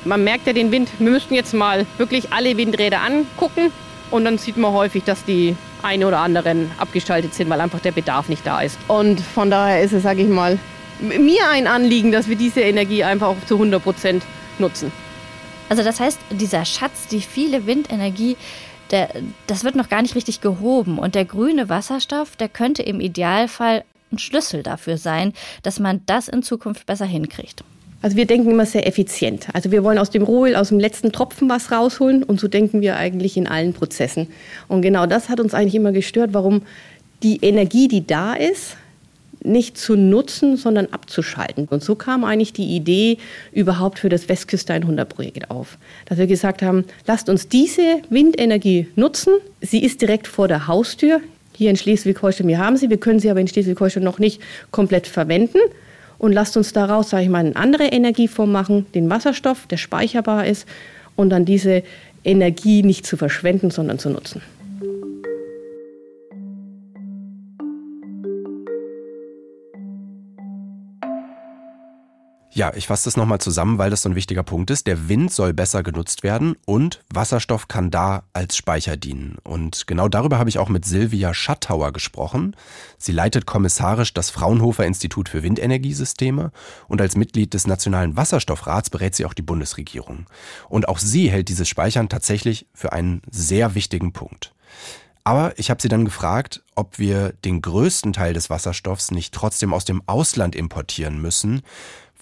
Man 0.06 0.24
merkt 0.24 0.48
ja 0.48 0.54
den 0.54 0.72
Wind. 0.72 0.90
Wir 1.00 1.12
müssten 1.12 1.34
jetzt 1.34 1.54
mal 1.54 1.86
wirklich 1.98 2.34
alle 2.34 2.58
Windräder 2.58 3.02
angucken 3.02 3.72
und 4.12 4.26
dann 4.26 4.38
sieht 4.38 4.58
man 4.58 4.74
häufig, 4.74 5.04
dass 5.04 5.24
die 5.26 5.56
eine 5.82 6.08
oder 6.08 6.20
anderen 6.20 6.72
abgeschaltet 6.78 7.34
sind, 7.34 7.50
weil 7.50 7.62
einfach 7.62 7.80
der 7.80 7.92
Bedarf 7.92 8.30
nicht 8.30 8.46
da 8.46 8.62
ist. 8.62 8.78
Und 8.88 9.20
von 9.20 9.50
daher 9.50 9.82
ist 9.82 9.94
es, 9.94 10.04
sage 10.04 10.22
ich 10.22 10.30
mal, 10.30 10.60
mir 11.00 11.50
ein 11.50 11.68
Anliegen, 11.68 12.12
dass 12.12 12.28
wir 12.28 12.36
diese 12.36 12.62
Energie 12.62 13.04
einfach 13.04 13.28
auch 13.28 13.46
zu 13.48 13.56
100 13.56 13.84
Prozent 13.84 14.24
nutzen. 14.60 14.92
Also 15.70 15.84
das 15.84 16.00
heißt, 16.00 16.20
dieser 16.30 16.66
Schatz, 16.66 17.08
die 17.08 17.22
viele 17.22 17.66
Windenergie, 17.66 18.38
der, 18.92 19.10
das 19.48 19.64
wird 19.64 19.76
noch 19.76 19.90
gar 19.90 20.02
nicht 20.02 20.16
richtig 20.16 20.42
gehoben. 20.42 21.00
Und 21.00 21.16
der 21.16 21.26
grüne 21.26 21.70
Wasserstoff, 21.70 22.36
der 22.36 22.50
könnte 22.50 22.84
im 22.84 23.00
Idealfall 23.00 23.84
ein 24.12 24.20
Schlüssel 24.20 24.64
dafür 24.64 24.98
sein, 24.98 25.34
dass 25.64 25.80
man 25.80 26.02
das 26.06 26.28
in 26.28 26.44
Zukunft 26.44 26.86
besser 26.86 27.06
hinkriegt. 27.06 27.64
Also 28.04 28.18
wir 28.18 28.26
denken 28.26 28.52
immer 28.52 28.66
sehr 28.66 28.86
effizient. 28.86 29.48
Also 29.54 29.72
wir 29.72 29.82
wollen 29.86 29.98
aus 29.98 30.10
dem 30.10 30.24
Rohöl, 30.24 30.58
aus 30.58 30.68
dem 30.68 30.80
letzten 30.80 31.14
Tropfen 31.14 31.48
was 31.48 31.72
rausholen 31.72 32.22
und 32.22 32.38
so 32.38 32.50
denken 32.50 32.82
wir 32.82 32.98
eigentlich 32.98 33.38
in 33.38 33.48
allen 33.48 33.72
Prozessen. 33.72 34.28
Und 34.68 34.82
genau 34.82 35.06
das 35.06 35.30
hat 35.30 35.40
uns 35.40 35.54
eigentlich 35.54 35.76
immer 35.76 35.94
gestört, 35.94 36.34
warum 36.34 36.64
die 37.24 37.38
Energie, 37.42 37.88
die 37.88 38.06
da 38.06 38.34
ist, 38.34 38.76
nicht 39.42 39.78
zu 39.78 39.96
nutzen, 39.96 40.58
sondern 40.58 40.88
abzuschalten. 40.88 41.70
Und 41.70 41.82
so 41.82 41.96
kam 41.96 42.26
eigentlich 42.26 42.52
die 42.52 42.76
Idee 42.76 43.20
überhaupt 43.54 44.00
für 44.00 44.10
das 44.10 44.28
Westküste 44.28 44.74
100 44.74 45.08
Projekt 45.08 45.50
auf. 45.50 45.78
Dass 46.06 46.18
wir 46.18 46.28
gesagt 46.28 46.62
haben, 46.62 46.84
lasst 47.08 47.30
uns 47.30 47.48
diese 47.48 48.02
Windenergie 48.10 48.88
nutzen. 48.98 49.36
Sie 49.62 49.82
ist 49.82 50.02
direkt 50.02 50.28
vor 50.28 50.50
der 50.50 50.68
Haustür. 50.68 51.22
Hier 51.56 51.70
in 51.70 51.78
Schleswig-Holstein, 51.78 52.48
wir 52.50 52.58
haben 52.58 52.76
sie, 52.76 52.90
wir 52.90 52.98
können 52.98 53.20
sie 53.20 53.30
aber 53.30 53.40
in 53.40 53.48
Schleswig-Holstein 53.48 54.04
noch 54.04 54.20
nicht 54.20 54.42
komplett 54.72 55.08
verwenden 55.08 55.60
und 56.24 56.32
lasst 56.32 56.56
uns 56.56 56.72
daraus, 56.72 57.10
sage 57.10 57.24
ich 57.24 57.30
mal, 57.30 57.40
eine 57.40 57.54
andere 57.58 57.84
Energieform 57.84 58.50
machen, 58.50 58.86
den 58.96 59.10
Wasserstoff, 59.10 59.68
der 59.68 59.76
speicherbar 59.76 60.48
ist 60.48 60.66
und 61.18 61.30
dann 61.32 61.44
diese 61.44 61.84
Energie 62.24 62.82
nicht 62.82 63.06
zu 63.06 63.18
verschwenden, 63.18 63.72
sondern 63.72 64.00
zu 64.00 64.10
nutzen. 64.10 64.42
Ja, 72.56 72.72
ich 72.76 72.86
fasse 72.86 73.06
das 73.06 73.18
nochmal 73.18 73.40
zusammen, 73.42 73.80
weil 73.80 73.90
das 73.90 74.04
so 74.04 74.10
ein 74.10 74.16
wichtiger 74.16 74.44
Punkt 74.44 74.70
ist. 74.70 74.86
Der 74.86 75.10
Wind 75.10 75.32
soll 75.32 75.54
besser 75.54 75.82
genutzt 75.82 76.22
werden 76.22 76.56
und 76.66 77.04
Wasserstoff 77.12 77.68
kann 77.68 77.90
da 77.90 78.26
als 78.32 78.56
Speicher 78.56 78.96
dienen. 78.96 79.40
Und 79.44 79.88
genau 79.88 80.08
darüber 80.08 80.38
habe 80.38 80.52
ich 80.52 80.60
auch 80.60 80.70
mit 80.70 80.86
Silvia 80.86 81.34
Schattauer 81.34 81.92
gesprochen. 81.92 82.56
Sie 83.00 83.12
leitet 83.12 83.48
kommissarisch 83.48 84.14
das 84.14 84.30
Fraunhofer 84.30 84.86
Institut 84.86 85.30
für 85.30 85.42
Windenergiesysteme 85.42 86.52
und 86.88 87.02
als 87.02 87.16
Mitglied 87.16 87.56
des 87.56 87.66
Nationalen 87.66 88.18
Wasserstoffrats 88.18 88.92
berät 88.92 89.16
sie 89.16 89.26
auch 89.26 89.34
die 89.34 89.42
Bundesregierung. 89.42 90.28
Und 90.70 90.88
auch 90.88 91.00
sie 91.00 91.32
hält 91.32 91.50
dieses 91.50 91.68
Speichern 91.68 92.08
tatsächlich 92.08 92.68
für 92.76 92.94
einen 92.94 93.24
sehr 93.32 93.74
wichtigen 93.74 94.14
Punkt. 94.14 94.54
Aber 95.24 95.58
ich 95.58 95.70
habe 95.70 95.82
sie 95.82 95.88
dann 95.88 96.06
gefragt, 96.06 96.62
ob 96.76 97.00
wir 97.00 97.34
den 97.46 97.62
größten 97.62 98.12
Teil 98.14 98.34
des 98.34 98.50
Wasserstoffs 98.50 99.12
nicht 99.12 99.34
trotzdem 99.34 99.74
aus 99.74 99.86
dem 99.86 100.04
Ausland 100.06 100.54
importieren 100.56 101.22
müssen, 101.22 101.62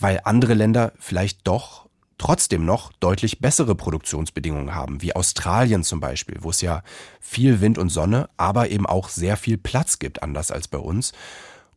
weil 0.01 0.21
andere 0.23 0.53
Länder 0.53 0.93
vielleicht 0.99 1.47
doch 1.47 1.87
trotzdem 2.17 2.65
noch 2.65 2.91
deutlich 2.99 3.39
bessere 3.39 3.73
Produktionsbedingungen 3.73 4.75
haben, 4.75 5.01
wie 5.01 5.15
Australien 5.15 5.83
zum 5.83 5.99
Beispiel, 5.99 6.37
wo 6.41 6.51
es 6.51 6.61
ja 6.61 6.83
viel 7.19 7.61
Wind 7.61 7.79
und 7.79 7.89
Sonne, 7.89 8.29
aber 8.37 8.69
eben 8.69 8.85
auch 8.85 9.09
sehr 9.09 9.37
viel 9.37 9.57
Platz 9.57 9.97
gibt, 9.97 10.21
anders 10.21 10.51
als 10.51 10.67
bei 10.67 10.77
uns. 10.77 11.13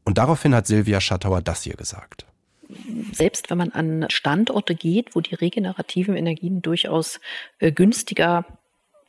Und 0.04 0.18
daraufhin 0.18 0.54
hat 0.54 0.66
Silvia 0.66 1.00
Schattauer 1.00 1.40
das 1.40 1.62
hier 1.62 1.76
gesagt. 1.76 2.26
Selbst 3.12 3.48
wenn 3.48 3.58
man 3.58 3.72
an 3.72 4.06
Standorte 4.10 4.74
geht, 4.74 5.14
wo 5.14 5.20
die 5.20 5.34
regenerativen 5.34 6.16
Energien 6.16 6.60
durchaus 6.60 7.20
äh, 7.58 7.72
günstiger 7.72 8.44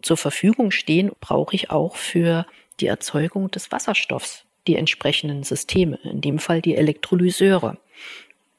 zur 0.01 0.17
Verfügung 0.17 0.71
stehen, 0.71 1.11
brauche 1.19 1.55
ich 1.55 1.69
auch 1.69 1.95
für 1.95 2.45
die 2.79 2.87
Erzeugung 2.87 3.51
des 3.51 3.71
Wasserstoffs 3.71 4.45
die 4.67 4.75
entsprechenden 4.75 5.43
Systeme, 5.43 5.99
in 6.03 6.21
dem 6.21 6.39
Fall 6.39 6.61
die 6.61 6.75
Elektrolyseure. 6.75 7.77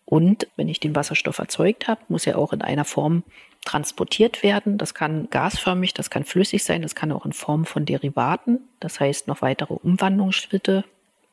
Und 0.07 0.47
wenn 0.57 0.69
ich 0.69 0.81
den 0.81 0.95
Wasserstoff 0.95 1.38
erzeugt 1.38 1.88
habe, 1.88 2.01
muss 2.09 2.27
er 2.27 2.38
auch 2.38 2.53
in 2.53 2.62
einer 2.62 2.85
Form 2.85 3.25
transportiert 3.64 4.42
werden. 4.42 4.79
Das 4.79 4.95
kann 4.95 5.29
gasförmig, 5.31 5.92
das 5.92 6.09
kann 6.09 6.25
flüssig 6.25 6.64
sein, 6.64 6.83
das 6.83 6.95
kann 6.95 7.12
auch 7.12 7.27
in 7.27 7.33
Form 7.33 7.66
von 7.66 7.85
Derivaten, 7.85 8.61
das 8.81 9.01
heißt 9.01 9.27
noch 9.27 9.42
weitere 9.42 9.75
Umwandlungsschritte 9.75 10.85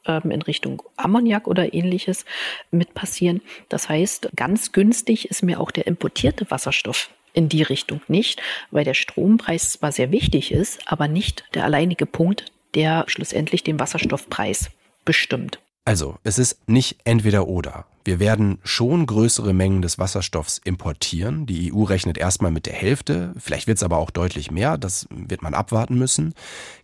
ähm, 0.05 0.31
in 0.31 0.41
Richtung 0.41 0.81
Ammoniak 0.97 1.47
oder 1.47 1.73
ähnliches 1.73 2.25
mit 2.71 2.93
passieren. 2.95 3.41
Das 3.69 3.87
heißt, 3.87 4.29
ganz 4.35 4.71
günstig 4.71 5.29
ist 5.29 5.43
mir 5.43 5.59
auch 5.59 5.71
der 5.71 5.87
importierte 5.87 6.49
Wasserstoff 6.49 7.09
in 7.33 7.49
die 7.49 7.63
Richtung 7.63 8.01
nicht, 8.07 8.41
weil 8.71 8.83
der 8.83 8.93
Strompreis 8.95 9.73
zwar 9.73 9.91
sehr 9.91 10.11
wichtig 10.11 10.51
ist, 10.51 10.91
aber 10.91 11.07
nicht 11.07 11.45
der 11.53 11.63
alleinige 11.63 12.05
Punkt, 12.05 12.51
der 12.75 13.05
schlussendlich 13.07 13.63
den 13.63 13.79
Wasserstoffpreis 13.79 14.71
bestimmt. 15.05 15.59
Also, 15.85 16.17
es 16.23 16.39
ist 16.39 16.67
nicht 16.67 16.97
entweder 17.03 17.47
oder. 17.47 17.85
Wir 18.05 18.19
werden 18.19 18.59
schon 18.63 19.05
größere 19.05 19.53
Mengen 19.53 19.81
des 19.81 19.97
Wasserstoffs 19.97 20.57
importieren. 20.57 21.45
Die 21.45 21.73
EU 21.73 21.83
rechnet 21.83 22.17
erstmal 22.17 22.51
mit 22.51 22.65
der 22.65 22.73
Hälfte, 22.73 23.33
vielleicht 23.37 23.67
wird 23.67 23.77
es 23.77 23.83
aber 23.83 23.97
auch 23.97 24.11
deutlich 24.11 24.51
mehr, 24.51 24.77
das 24.77 25.07
wird 25.09 25.41
man 25.41 25.53
abwarten 25.53 25.97
müssen. 25.97 26.33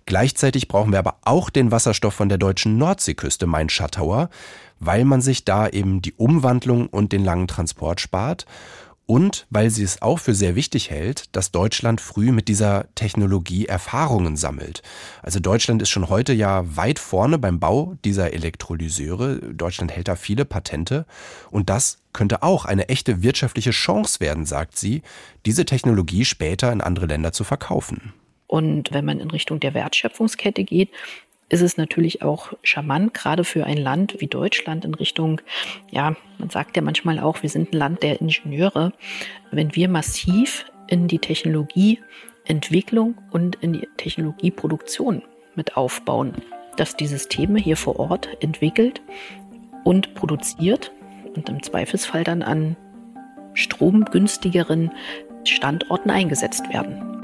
Gleichzeitig 0.05 0.67
brauchen 0.67 0.91
wir 0.91 0.99
aber 0.99 1.17
auch 1.25 1.49
den 1.49 1.71
Wasserstoff 1.71 2.13
von 2.13 2.29
der 2.29 2.37
deutschen 2.37 2.77
Nordseeküste, 2.77 3.47
mein 3.47 3.69
Schattauer, 3.69 4.29
weil 4.79 5.03
man 5.03 5.21
sich 5.21 5.43
da 5.43 5.67
eben 5.67 6.01
die 6.01 6.13
Umwandlung 6.13 6.87
und 6.87 7.11
den 7.11 7.23
langen 7.23 7.47
Transport 7.47 7.99
spart 7.99 8.45
und 9.09 9.47
weil 9.49 9.71
sie 9.71 9.81
es 9.81 10.03
auch 10.03 10.19
für 10.19 10.35
sehr 10.35 10.53
wichtig 10.53 10.91
hält, 10.91 11.35
dass 11.35 11.49
Deutschland 11.49 11.99
früh 11.99 12.31
mit 12.31 12.47
dieser 12.47 12.85
Technologie 12.93 13.65
Erfahrungen 13.65 14.37
sammelt. 14.37 14.83
Also 15.23 15.39
Deutschland 15.39 15.81
ist 15.81 15.89
schon 15.89 16.09
heute 16.09 16.31
ja 16.31 16.63
weit 16.77 16.99
vorne 16.99 17.39
beim 17.39 17.59
Bau 17.59 17.95
dieser 18.05 18.33
Elektrolyseure. 18.33 19.37
Deutschland 19.51 19.91
hält 19.91 20.09
da 20.09 20.15
viele 20.15 20.45
Patente 20.45 21.07
und 21.49 21.71
das 21.71 21.97
könnte 22.13 22.43
auch 22.43 22.65
eine 22.65 22.87
echte 22.89 23.23
wirtschaftliche 23.23 23.71
Chance 23.71 24.19
werden, 24.19 24.45
sagt 24.45 24.77
sie, 24.77 25.01
diese 25.43 25.65
Technologie 25.65 26.23
später 26.23 26.71
in 26.71 26.79
andere 26.79 27.07
Länder 27.07 27.31
zu 27.31 27.43
verkaufen. 27.43 28.13
Und 28.45 28.91
wenn 28.91 29.05
man 29.05 29.19
in 29.19 29.31
Richtung 29.31 29.59
der 29.59 29.73
Wertschöpfungskette 29.73 30.63
geht, 30.63 30.89
ist 31.49 31.61
es 31.61 31.77
natürlich 31.77 32.21
auch 32.21 32.53
charmant, 32.63 33.13
gerade 33.13 33.43
für 33.43 33.65
ein 33.65 33.77
Land 33.77 34.17
wie 34.19 34.27
Deutschland 34.27 34.85
in 34.85 34.93
Richtung, 34.93 35.41
ja, 35.89 36.15
man 36.37 36.49
sagt 36.49 36.75
ja 36.75 36.81
manchmal 36.81 37.19
auch, 37.19 37.41
wir 37.41 37.49
sind 37.49 37.73
ein 37.73 37.77
Land 37.77 38.03
der 38.03 38.21
Ingenieure, 38.21 38.93
wenn 39.51 39.75
wir 39.75 39.89
massiv 39.89 40.65
in 40.87 41.07
die 41.07 41.19
Technologieentwicklung 41.19 43.15
und 43.31 43.55
in 43.57 43.73
die 43.73 43.87
Technologieproduktion 43.97 45.23
mit 45.55 45.75
aufbauen, 45.75 46.33
dass 46.77 46.95
die 46.95 47.07
Systeme 47.07 47.59
hier 47.59 47.77
vor 47.77 47.99
Ort 47.99 48.29
entwickelt 48.41 49.01
und 49.83 50.13
produziert 50.13 50.91
und 51.35 51.49
im 51.49 51.63
Zweifelsfall 51.63 52.23
dann 52.23 52.43
an 52.43 52.77
stromgünstigeren 53.53 54.91
Standorten 55.43 56.11
eingesetzt 56.11 56.71
werden. 56.71 57.18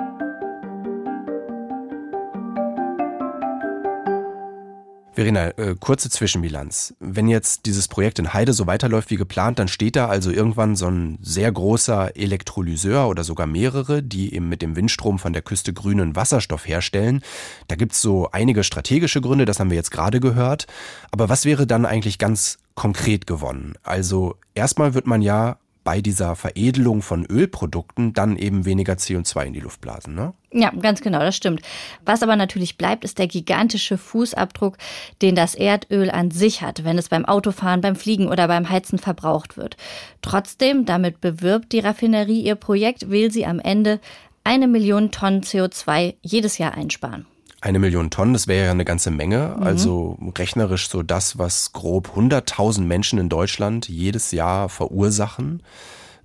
Verena, 5.16 5.58
äh, 5.58 5.76
kurze 5.80 6.10
Zwischenbilanz. 6.10 6.94
Wenn 7.00 7.30
jetzt 7.30 7.66
dieses 7.66 7.88
Projekt 7.88 8.20
in 8.20 8.34
Heide 8.34 8.52
so 8.52 8.68
weiterläuft 8.68 9.12
wie 9.12 9.16
geplant, 9.16 9.60
dann 9.60 9.70
steht 9.70 9.96
da 9.96 10.08
also 10.08 10.30
irgendwann 10.30 10.76
so 10.76 10.88
ein 10.88 11.18
sehr 11.22 11.50
großer 11.50 12.18
Elektrolyseur 12.18 13.08
oder 13.08 13.24
sogar 13.24 13.48
mehrere, 13.48 14.04
die 14.04 14.34
eben 14.36 14.50
mit 14.50 14.62
dem 14.62 14.76
Windstrom 14.76 15.18
von 15.18 15.32
der 15.32 15.42
Küste 15.42 15.72
grünen 15.72 16.18
Wasserstoff 16.18 16.68
herstellen. 16.68 17.22
Da 17.70 17.78
gibt's 17.78 18.02
so 18.02 18.30
einige 18.34 18.66
strategische 18.66 19.22
Gründe, 19.22 19.46
das 19.46 19.62
haben 19.62 19.70
wir 19.70 19.78
jetzt 19.78 19.92
gerade 19.92 20.20
gehört. 20.20 20.68
Aber 21.12 21.30
was 21.30 21.46
wäre 21.46 21.66
dann 21.66 21.86
eigentlich 21.86 22.20
ganz 22.20 22.58
konkret 22.74 23.26
gewonnen? 23.26 23.76
Also 23.84 24.36
erstmal 24.54 24.96
wird 24.96 25.08
man 25.08 25.22
ja 25.22 25.60
bei 25.86 26.02
dieser 26.02 26.36
Veredelung 26.36 27.02
von 27.02 27.26
Ölprodukten 27.26 28.12
dann 28.12 28.36
eben 28.36 28.66
weniger 28.66 28.94
CO2 28.94 29.46
in 29.46 29.54
die 29.54 29.62
Luft 29.62 29.80
blasen, 29.80 30.16
ne? 30.16 30.34
Ja, 30.52 30.72
ganz 30.72 31.02
genau, 31.02 31.20
das 31.20 31.36
stimmt. 31.36 31.62
Was 32.04 32.24
aber 32.24 32.36
natürlich 32.36 32.78
bleibt, 32.78 33.06
ist 33.06 33.20
der 33.20 33.28
gigantische 33.28 33.98
Fußabdruck, 33.98 34.78
den 35.22 35.36
das 35.36 35.54
Erdöl 35.54 36.10
an 36.10 36.32
sich 36.32 36.62
hat, 36.62 36.84
wenn 36.84 36.98
es 36.98 37.10
beim 37.10 37.26
Autofahren, 37.26 37.82
beim 37.82 37.96
Fliegen 37.96 38.28
oder 38.28 38.48
beim 38.48 38.70
Heizen 38.70 38.98
verbraucht 38.98 39.58
wird. 39.58 39.78
Trotzdem, 40.22 40.86
damit 40.86 41.22
bewirbt 41.22 41.72
die 41.72 41.80
Raffinerie 41.80 42.42
ihr 42.42 42.56
Projekt, 42.56 43.10
will 43.10 43.32
sie 43.32 43.46
am 43.46 43.60
Ende 43.60 44.00
eine 44.44 44.68
Million 44.68 45.12
Tonnen 45.12 45.42
CO2 45.42 46.16
jedes 46.22 46.58
Jahr 46.58 46.74
einsparen. 46.74 47.28
Eine 47.62 47.80
Million 47.80 48.10
Tonnen, 48.10 48.34
das 48.34 48.48
wäre 48.48 48.66
ja 48.66 48.72
eine 48.72 48.86
ganze 48.86 49.12
Menge. 49.12 49.56
Mhm. 49.58 49.64
Also 49.64 50.18
rechnerisch 50.38 50.90
so 50.90 51.04
das, 51.04 51.38
was 51.38 51.74
grob 51.74 52.12
100.000 52.16 52.82
Menschen 52.82 53.20
in 53.20 53.30
Deutschland 53.30 53.88
jedes 53.90 54.32
Jahr 54.32 54.70
verursachen. 54.70 55.64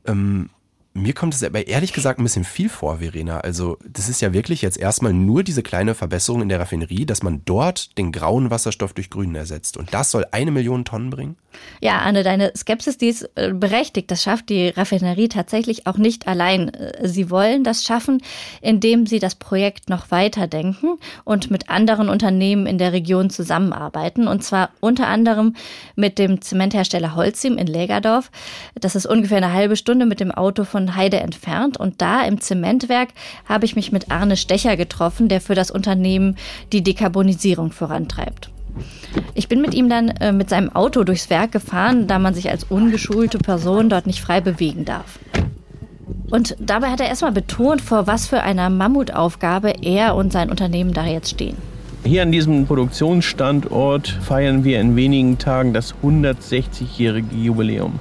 Ähm, 0.07 0.51
mir 1.01 1.13
kommt 1.13 1.35
es 1.35 1.43
aber 1.43 1.67
ehrlich 1.67 1.93
gesagt 1.93 2.19
ein 2.19 2.23
bisschen 2.23 2.45
viel 2.45 2.69
vor, 2.69 2.99
Verena. 2.99 3.41
Also, 3.41 3.79
das 3.89 4.09
ist 4.09 4.21
ja 4.21 4.33
wirklich 4.33 4.63
jetzt 4.63 4.79
erstmal 4.79 5.13
nur 5.13 5.43
diese 5.43 5.63
kleine 5.63 5.95
Verbesserung 5.95 6.43
in 6.43 6.49
der 6.49 6.61
Raffinerie, 6.61 7.07
dass 7.07 7.23
man 7.23 7.43
dort 7.45 7.97
den 7.99 8.13
grauen 8.13 8.51
Wasserstoff 8.51 8.93
durch 8.93 9.11
grünen 9.11 9.35
ersetzt. 9.35 9.77
Und 9.77 9.93
das 9.95 10.11
soll 10.11 10.27
eine 10.31 10.51
Million 10.51 10.85
Tonnen 10.85 11.11
bringen? 11.11 11.37
Ja, 11.81 11.99
Anne, 12.01 12.23
deine 12.23 12.53
Skepsis, 12.57 12.99
die 12.99 13.09
ist 13.09 13.29
äh, 13.35 13.53
berechtigt. 13.53 14.11
Das 14.11 14.23
schafft 14.23 14.51
die 14.51 14.69
Raffinerie 14.69 15.29
tatsächlich 15.29 15.87
auch 15.87 15.97
nicht 15.97 16.29
allein. 16.29 16.69
Äh, 16.69 17.09
sie 17.09 17.31
wollen 17.31 17.65
das 17.65 17.85
schaffen, 17.85 18.23
indem 18.61 19.07
sie 19.07 19.19
das 19.19 19.35
Projekt 19.35 19.89
noch 19.89 20.11
weiterdenken 20.11 20.99
und 21.25 21.51
mit 21.51 21.71
anderen 21.71 22.09
Unternehmen 22.09 22.67
in 22.67 22.79
der 22.79 22.93
Region 22.93 23.31
zusammenarbeiten. 23.31 24.29
Und 24.29 24.45
zwar 24.45 24.71
unter 24.81 25.09
anderem 25.09 25.55
mit 25.97 26.19
dem 26.19 26.41
Zementhersteller 26.43 27.15
Holcim 27.15 27.57
in 27.57 27.67
Lägerdorf. 27.67 28.31
Das 28.75 28.95
ist 28.95 29.07
ungefähr 29.07 29.39
eine 29.39 29.53
halbe 29.53 29.77
Stunde 29.77 30.07
mit 30.07 30.21
dem 30.21 30.31
Auto 30.31 30.65
von 30.65 30.90
Heide 30.97 31.21
entfernt 31.21 31.77
und 31.77 32.01
da 32.01 32.23
im 32.23 32.41
Zementwerk 32.41 33.11
habe 33.49 33.65
ich 33.65 33.77
mich 33.77 33.93
mit 33.93 34.11
Arne 34.11 34.37
Stecher 34.37 34.77
getroffen, 34.77 35.29
der 35.29 35.41
für 35.41 35.55
das 35.55 35.71
Unternehmen 35.71 36.37
die 36.73 36.83
Dekarbonisierung 36.83 37.73
vorantreibt. 37.73 38.51
Ich 39.35 39.49
bin 39.49 39.61
mit 39.61 39.75
ihm 39.75 39.89
dann 39.89 40.09
äh, 40.09 40.33
mit 40.33 40.49
seinem 40.49 40.75
Auto 40.75 41.05
durchs 41.05 41.31
Werk 41.31 41.53
gefahren, 41.53 42.07
da 42.07 42.19
man 42.19 42.35
sich 42.35 42.51
als 42.51 42.65
ungeschulte 42.65 43.39
Person 43.39 43.89
dort 43.89 44.07
nicht 44.07 44.21
frei 44.21 44.41
bewegen 44.41 44.85
darf. 44.85 45.19
Und 46.31 46.57
dabei 46.61 46.91
hat 46.91 47.01
er 47.01 47.09
erstmal 47.09 47.33
betont, 47.33 47.81
vor 47.81 48.07
was 48.07 48.27
für 48.27 48.43
einer 48.43 48.71
Mammutaufgabe 48.71 49.73
er 49.83 50.15
und 50.15 50.33
sein 50.33 50.51
Unternehmen 50.51 50.93
da 50.93 51.05
jetzt 51.05 51.31
stehen. 51.31 51.57
Hier 52.05 52.23
an 52.23 52.33
diesem 52.33 52.67
Produktionsstandort 52.67 54.09
feiern 54.09 54.65
wir 54.65 54.81
in 54.81 54.97
wenigen 54.97 55.39
Tagen 55.39 55.75
das 55.75 55.95
160-jährige 56.03 57.37
Jubiläum. 57.37 57.99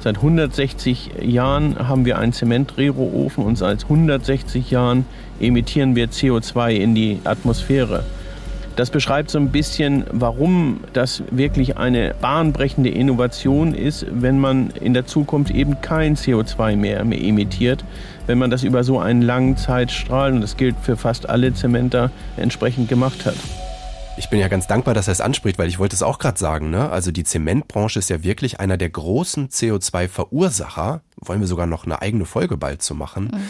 Seit 0.00 0.16
160 0.16 1.10
Jahren 1.22 1.88
haben 1.88 2.04
wir 2.04 2.18
einen 2.18 2.32
Zementrehroofen 2.32 3.44
und 3.44 3.56
seit 3.56 3.82
160 3.82 4.70
Jahren 4.70 5.04
emittieren 5.40 5.96
wir 5.96 6.08
CO2 6.08 6.70
in 6.70 6.94
die 6.94 7.18
Atmosphäre. 7.24 8.04
Das 8.76 8.90
beschreibt 8.90 9.28
so 9.28 9.40
ein 9.40 9.50
bisschen, 9.50 10.04
warum 10.12 10.78
das 10.92 11.24
wirklich 11.32 11.76
eine 11.78 12.14
bahnbrechende 12.20 12.90
Innovation 12.90 13.74
ist, 13.74 14.06
wenn 14.08 14.38
man 14.38 14.70
in 14.70 14.94
der 14.94 15.04
Zukunft 15.04 15.50
eben 15.50 15.80
kein 15.80 16.14
CO2 16.14 16.76
mehr, 16.76 17.04
mehr 17.04 17.20
emittiert, 17.20 17.84
wenn 18.28 18.38
man 18.38 18.50
das 18.50 18.62
über 18.62 18.84
so 18.84 19.00
einen 19.00 19.22
langen 19.22 19.56
Zeitstrahl, 19.56 20.32
und 20.32 20.42
das 20.42 20.56
gilt 20.56 20.76
für 20.80 20.96
fast 20.96 21.28
alle 21.28 21.52
Zementer, 21.54 22.12
entsprechend 22.36 22.88
gemacht 22.88 23.26
hat. 23.26 23.34
Ich 24.18 24.30
bin 24.30 24.40
ja 24.40 24.48
ganz 24.48 24.66
dankbar, 24.66 24.94
dass 24.94 25.06
er 25.06 25.12
es 25.12 25.20
anspricht, 25.20 25.58
weil 25.58 25.68
ich 25.68 25.78
wollte 25.78 25.94
es 25.94 26.02
auch 26.02 26.18
gerade 26.18 26.38
sagen. 26.38 26.70
Ne? 26.70 26.90
Also 26.90 27.12
die 27.12 27.22
Zementbranche 27.22 28.00
ist 28.00 28.10
ja 28.10 28.24
wirklich 28.24 28.58
einer 28.58 28.76
der 28.76 28.90
großen 28.90 29.48
CO2-Verursacher. 29.48 31.02
Wollen 31.16 31.40
wir 31.40 31.46
sogar 31.46 31.66
noch 31.66 31.86
eine 31.86 32.02
eigene 32.02 32.24
Folge 32.24 32.56
bald 32.56 32.82
zu 32.82 32.96
machen. 32.96 33.30
Mhm 33.32 33.48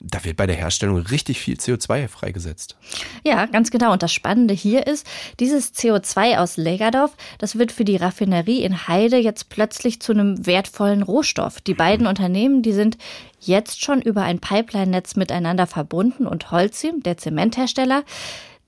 da 0.00 0.24
wird 0.24 0.38
bei 0.38 0.46
der 0.46 0.56
Herstellung 0.56 0.96
richtig 0.96 1.40
viel 1.40 1.56
CO2 1.56 2.08
freigesetzt. 2.08 2.76
Ja, 3.22 3.44
ganz 3.46 3.70
genau. 3.70 3.92
Und 3.92 4.02
das 4.02 4.12
Spannende 4.12 4.54
hier 4.54 4.86
ist, 4.86 5.06
dieses 5.38 5.74
CO2 5.74 6.38
aus 6.38 6.56
Legerdorf, 6.56 7.12
das 7.38 7.58
wird 7.58 7.70
für 7.70 7.84
die 7.84 7.96
Raffinerie 7.96 8.62
in 8.62 8.88
Heide 8.88 9.18
jetzt 9.18 9.50
plötzlich 9.50 10.00
zu 10.00 10.12
einem 10.12 10.46
wertvollen 10.46 11.02
Rohstoff. 11.02 11.60
Die 11.60 11.74
beiden 11.74 12.06
Unternehmen, 12.06 12.62
die 12.62 12.72
sind 12.72 12.96
jetzt 13.40 13.84
schon 13.84 14.00
über 14.00 14.22
ein 14.22 14.38
Pipeline-Netz 14.38 15.16
miteinander 15.16 15.66
verbunden 15.66 16.26
und 16.26 16.50
Holcim, 16.50 17.02
der 17.02 17.18
Zementhersteller, 17.18 18.02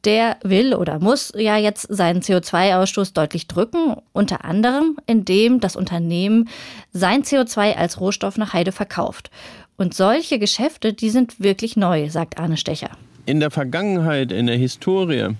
der 0.04 0.36
will 0.42 0.74
oder 0.74 0.98
muss 0.98 1.32
ja 1.36 1.56
jetzt 1.56 1.86
seinen 1.88 2.22
CO2-Ausstoß 2.22 3.14
deutlich 3.14 3.46
drücken, 3.46 3.96
unter 4.12 4.44
anderem 4.44 4.96
indem 5.06 5.60
das 5.60 5.76
Unternehmen 5.76 6.48
sein 6.92 7.22
CO2 7.22 7.74
als 7.74 8.00
Rohstoff 8.00 8.36
nach 8.36 8.52
Heide 8.52 8.72
verkauft. 8.72 9.30
Und 9.76 9.94
solche 9.94 10.38
Geschäfte, 10.38 10.92
die 10.92 11.10
sind 11.10 11.40
wirklich 11.40 11.76
neu, 11.76 12.08
sagt 12.10 12.38
Arne 12.38 12.56
Stecher. 12.56 12.90
In 13.26 13.40
der 13.40 13.50
Vergangenheit, 13.50 14.32
in 14.32 14.46
der 14.46 14.56
Historie, 14.56 15.30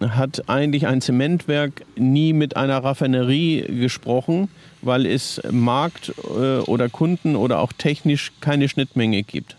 hat 0.00 0.48
eigentlich 0.48 0.86
ein 0.86 1.00
Zementwerk 1.00 1.84
nie 1.96 2.32
mit 2.32 2.56
einer 2.56 2.82
Raffinerie 2.82 3.62
gesprochen, 3.62 4.48
weil 4.80 5.06
es 5.06 5.40
Markt 5.50 6.12
äh, 6.36 6.58
oder 6.60 6.88
Kunden 6.88 7.36
oder 7.36 7.58
auch 7.58 7.72
technisch 7.72 8.32
keine 8.40 8.68
Schnittmenge 8.68 9.22
gibt. 9.22 9.57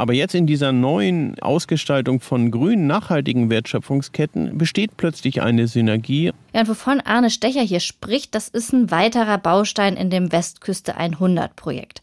Aber 0.00 0.14
jetzt 0.14 0.34
in 0.34 0.46
dieser 0.46 0.72
neuen 0.72 1.38
Ausgestaltung 1.40 2.20
von 2.20 2.50
grünen, 2.50 2.86
nachhaltigen 2.86 3.50
Wertschöpfungsketten 3.50 4.56
besteht 4.56 4.96
plötzlich 4.96 5.42
eine 5.42 5.68
Synergie. 5.68 6.32
Ja, 6.54 6.60
und 6.62 6.68
wovon 6.68 7.00
Arne 7.00 7.28
Stecher 7.28 7.60
hier 7.60 7.80
spricht, 7.80 8.34
das 8.34 8.48
ist 8.48 8.72
ein 8.72 8.90
weiterer 8.90 9.36
Baustein 9.36 9.96
in 9.96 10.08
dem 10.08 10.32
Westküste 10.32 10.96
100 10.96 11.54
Projekt. 11.54 12.00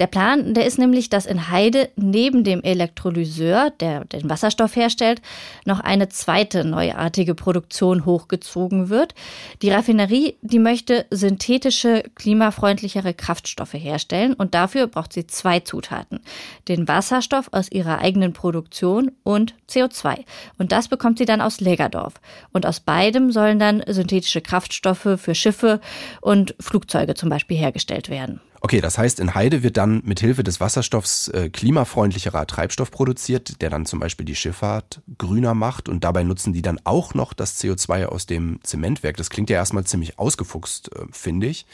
Der 0.00 0.08
Plan, 0.08 0.54
der 0.54 0.66
ist 0.66 0.78
nämlich, 0.78 1.08
dass 1.08 1.24
in 1.24 1.48
Heide 1.50 1.88
neben 1.96 2.42
dem 2.42 2.62
Elektrolyseur, 2.62 3.70
der 3.80 4.04
den 4.04 4.28
Wasserstoff 4.28 4.76
herstellt, 4.76 5.22
noch 5.64 5.80
eine 5.80 6.08
zweite 6.08 6.64
neuartige 6.64 7.34
Produktion 7.34 8.04
hochgezogen 8.04 8.90
wird. 8.90 9.14
Die 9.62 9.70
Raffinerie, 9.70 10.34
die 10.42 10.58
möchte 10.58 11.06
synthetische, 11.10 12.02
klimafreundlichere 12.16 13.14
Kraftstoffe 13.14 13.74
herstellen 13.74 14.34
und 14.34 14.54
dafür 14.54 14.88
braucht 14.88 15.12
sie 15.12 15.26
zwei 15.26 15.60
Zutaten. 15.60 16.20
Den 16.68 16.88
Wasserstoff 16.88 17.35
aus 17.52 17.70
ihrer 17.70 17.98
eigenen 17.98 18.32
Produktion 18.32 19.12
und 19.22 19.54
CO2. 19.68 20.24
Und 20.58 20.72
das 20.72 20.88
bekommt 20.88 21.18
sie 21.18 21.24
dann 21.24 21.40
aus 21.40 21.60
Lägerdorf. 21.60 22.14
Und 22.52 22.66
aus 22.66 22.80
beidem 22.80 23.32
sollen 23.32 23.58
dann 23.58 23.82
synthetische 23.86 24.40
Kraftstoffe 24.40 25.18
für 25.18 25.34
Schiffe 25.34 25.80
und 26.20 26.54
Flugzeuge 26.60 27.14
zum 27.14 27.28
Beispiel 27.28 27.56
hergestellt 27.56 28.08
werden. 28.08 28.40
Okay, 28.60 28.80
das 28.80 28.98
heißt, 28.98 29.20
in 29.20 29.34
Heide 29.34 29.62
wird 29.62 29.76
dann 29.76 30.02
mit 30.04 30.18
Hilfe 30.18 30.42
des 30.42 30.60
Wasserstoffs 30.60 31.28
äh, 31.28 31.50
klimafreundlicherer 31.50 32.46
Treibstoff 32.46 32.90
produziert, 32.90 33.60
der 33.60 33.70
dann 33.70 33.86
zum 33.86 34.00
Beispiel 34.00 34.26
die 34.26 34.34
Schifffahrt 34.34 35.02
grüner 35.18 35.54
macht 35.54 35.88
und 35.88 36.02
dabei 36.02 36.24
nutzen 36.24 36.52
die 36.52 36.62
dann 36.62 36.80
auch 36.82 37.14
noch 37.14 37.32
das 37.32 37.62
CO2 37.62 38.06
aus 38.06 38.26
dem 38.26 38.58
Zementwerk. 38.62 39.18
Das 39.18 39.30
klingt 39.30 39.50
ja 39.50 39.56
erstmal 39.56 39.84
ziemlich 39.84 40.18
ausgefuchst, 40.18 40.90
äh, 40.96 41.04
finde 41.12 41.46
ich. 41.46 41.66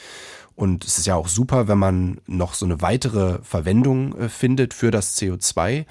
Und 0.55 0.85
es 0.85 0.97
ist 0.97 1.07
ja 1.07 1.15
auch 1.15 1.27
super, 1.27 1.67
wenn 1.67 1.79
man 1.79 2.21
noch 2.27 2.53
so 2.53 2.65
eine 2.65 2.81
weitere 2.81 3.39
Verwendung 3.43 4.17
äh, 4.17 4.29
findet 4.29 4.73
für 4.73 4.91
das 4.91 5.17
CO2. 5.17 5.85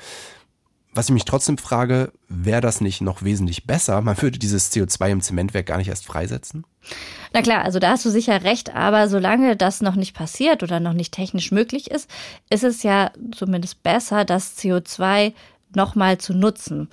Was 0.94 1.07
ich 1.07 1.14
mich 1.14 1.25
trotzdem 1.25 1.57
frage, 1.57 2.12
wäre 2.29 2.61
das 2.61 2.83
nicht 2.83 3.01
noch 3.01 3.22
wesentlich 3.22 3.66
besser? 3.66 4.03
Man 4.03 4.20
würde 4.20 4.38
dieses 4.38 4.70
CO2 4.72 5.11
im 5.11 5.20
Zementwerk 5.22 5.66
gar 5.66 5.79
nicht 5.79 5.88
erst 5.88 6.05
freisetzen? 6.05 6.64
Na 7.33 7.40
klar, 7.40 7.64
also 7.64 7.79
da 7.79 7.92
hast 7.92 8.05
du 8.05 8.11
sicher 8.11 8.44
recht, 8.44 8.75
aber 8.75 9.09
solange 9.09 9.57
das 9.57 9.81
noch 9.81 9.94
nicht 9.94 10.14
passiert 10.14 10.62
oder 10.62 10.81
noch 10.81 10.92
nicht 10.92 11.14
technisch 11.14 11.51
möglich 11.51 11.90
ist, 11.90 12.11
ist 12.51 12.62
es 12.62 12.83
ja 12.83 13.11
zumindest 13.35 13.83
besser, 13.83 14.27
das 14.27 14.59
CO2 14.59 15.33
nochmal 15.75 16.18
zu 16.18 16.35
nutzen. 16.35 16.88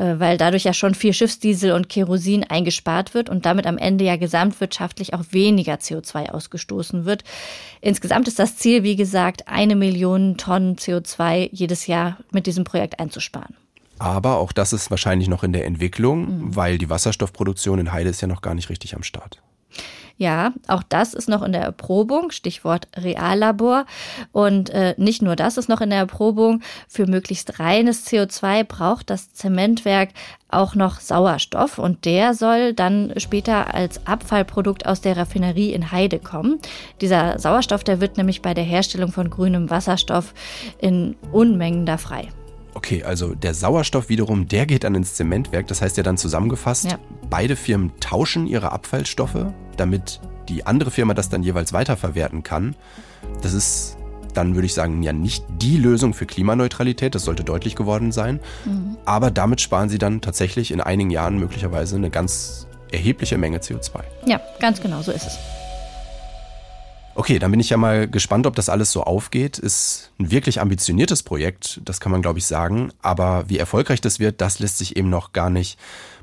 Äh, 0.00 0.18
weil 0.18 0.38
dadurch 0.38 0.64
ja 0.64 0.72
schon 0.72 0.94
viel 0.94 1.12
Schiffsdiesel 1.12 1.72
und 1.72 1.90
Kerosin 1.90 2.44
eingespart 2.44 3.12
wird 3.12 3.28
und 3.28 3.44
damit 3.44 3.66
am 3.66 3.76
Ende 3.76 4.04
ja 4.04 4.16
gesamtwirtschaftlich 4.16 5.12
auch 5.12 5.24
weniger 5.30 5.74
CO2 5.74 6.30
ausgestoßen 6.30 7.04
wird. 7.04 7.22
Insgesamt 7.82 8.26
ist 8.26 8.38
das 8.38 8.56
Ziel, 8.56 8.82
wie 8.82 8.96
gesagt, 8.96 9.46
eine 9.46 9.76
Million 9.76 10.38
Tonnen 10.38 10.76
CO2 10.76 11.50
jedes 11.52 11.86
Jahr 11.86 12.16
mit 12.32 12.46
diesem 12.46 12.64
Projekt 12.64 12.98
einzusparen. 12.98 13.54
Aber 13.98 14.38
auch 14.38 14.52
das 14.52 14.72
ist 14.72 14.90
wahrscheinlich 14.90 15.28
noch 15.28 15.44
in 15.44 15.52
der 15.52 15.66
Entwicklung, 15.66 16.20
mhm. 16.20 16.56
weil 16.56 16.78
die 16.78 16.88
Wasserstoffproduktion 16.88 17.78
in 17.78 17.92
Heide 17.92 18.08
ist 18.08 18.22
ja 18.22 18.28
noch 18.28 18.40
gar 18.40 18.54
nicht 18.54 18.70
richtig 18.70 18.96
am 18.96 19.02
Start. 19.02 19.42
Ja, 20.20 20.52
auch 20.68 20.82
das 20.82 21.14
ist 21.14 21.30
noch 21.30 21.40
in 21.40 21.52
der 21.52 21.62
Erprobung, 21.62 22.30
Stichwort 22.30 22.88
Reallabor. 22.94 23.86
Und 24.32 24.68
äh, 24.68 24.94
nicht 24.98 25.22
nur 25.22 25.34
das 25.34 25.56
ist 25.56 25.70
noch 25.70 25.80
in 25.80 25.88
der 25.88 25.98
Erprobung. 25.98 26.60
Für 26.88 27.06
möglichst 27.06 27.58
reines 27.58 28.06
CO2 28.06 28.64
braucht 28.64 29.08
das 29.08 29.32
Zementwerk 29.32 30.10
auch 30.50 30.74
noch 30.74 31.00
Sauerstoff 31.00 31.78
und 31.78 32.04
der 32.04 32.34
soll 32.34 32.74
dann 32.74 33.14
später 33.16 33.72
als 33.72 34.06
Abfallprodukt 34.06 34.84
aus 34.84 35.00
der 35.00 35.16
Raffinerie 35.16 35.72
in 35.72 35.90
Heide 35.90 36.18
kommen. 36.18 36.58
Dieser 37.00 37.38
Sauerstoff, 37.38 37.82
der 37.82 38.02
wird 38.02 38.18
nämlich 38.18 38.42
bei 38.42 38.52
der 38.52 38.64
Herstellung 38.64 39.12
von 39.12 39.30
grünem 39.30 39.70
Wasserstoff 39.70 40.34
in 40.82 41.16
Unmengen 41.32 41.86
da 41.86 41.96
frei. 41.96 42.28
Okay, 42.74 43.02
also 43.04 43.34
der 43.34 43.54
Sauerstoff 43.54 44.10
wiederum, 44.10 44.48
der 44.48 44.66
geht 44.66 44.84
dann 44.84 44.94
ins 44.94 45.14
Zementwerk. 45.14 45.66
Das 45.66 45.80
heißt 45.82 45.96
ja 45.96 46.02
dann 46.02 46.16
zusammengefasst, 46.16 46.90
ja. 46.90 46.98
beide 47.28 47.56
Firmen 47.56 47.92
tauschen 48.00 48.46
ihre 48.46 48.72
Abfallstoffe, 48.72 49.46
damit 49.76 50.20
die 50.48 50.66
andere 50.66 50.90
Firma 50.90 51.14
das 51.14 51.28
dann 51.28 51.42
jeweils 51.42 51.72
weiterverwerten 51.72 52.42
kann. 52.42 52.74
Das 53.42 53.52
ist 53.52 53.96
dann, 54.34 54.54
würde 54.54 54.66
ich 54.66 54.74
sagen, 54.74 55.02
ja 55.02 55.12
nicht 55.12 55.44
die 55.60 55.76
Lösung 55.76 56.14
für 56.14 56.26
Klimaneutralität. 56.26 57.14
Das 57.14 57.24
sollte 57.24 57.44
deutlich 57.44 57.76
geworden 57.76 58.12
sein. 58.12 58.40
Mhm. 58.64 58.96
Aber 59.04 59.30
damit 59.30 59.60
sparen 59.60 59.88
sie 59.88 59.98
dann 59.98 60.20
tatsächlich 60.20 60.70
in 60.70 60.80
einigen 60.80 61.10
Jahren 61.10 61.38
möglicherweise 61.38 61.96
eine 61.96 62.10
ganz 62.10 62.66
erhebliche 62.92 63.38
Menge 63.38 63.58
CO2. 63.58 64.00
Ja, 64.26 64.40
ganz 64.60 64.80
genau, 64.80 65.02
so 65.02 65.12
ist 65.12 65.26
es. 65.26 65.38
Okay, 67.14 67.38
dann 67.38 67.50
bin 67.50 67.60
ich 67.60 67.70
ja 67.70 67.76
mal 67.76 68.08
gespannt, 68.08 68.46
ob 68.46 68.54
das 68.54 68.68
alles 68.68 68.92
so 68.92 69.02
aufgeht. 69.02 69.58
Ist 69.58 70.10
ein 70.18 70.30
wirklich 70.30 70.60
ambitioniertes 70.60 71.22
Projekt, 71.22 71.80
das 71.84 72.00
kann 72.00 72.12
man, 72.12 72.22
glaube 72.22 72.38
ich, 72.38 72.46
sagen. 72.46 72.92
Aber 73.02 73.44
wie 73.48 73.58
erfolgreich 73.58 74.00
das 74.00 74.20
wird, 74.20 74.40
das 74.40 74.58
lässt 74.58 74.78
sich 74.78 74.96
eben 74.96 75.10
noch 75.10 75.32
gar 75.32 75.50
nicht 75.50 75.78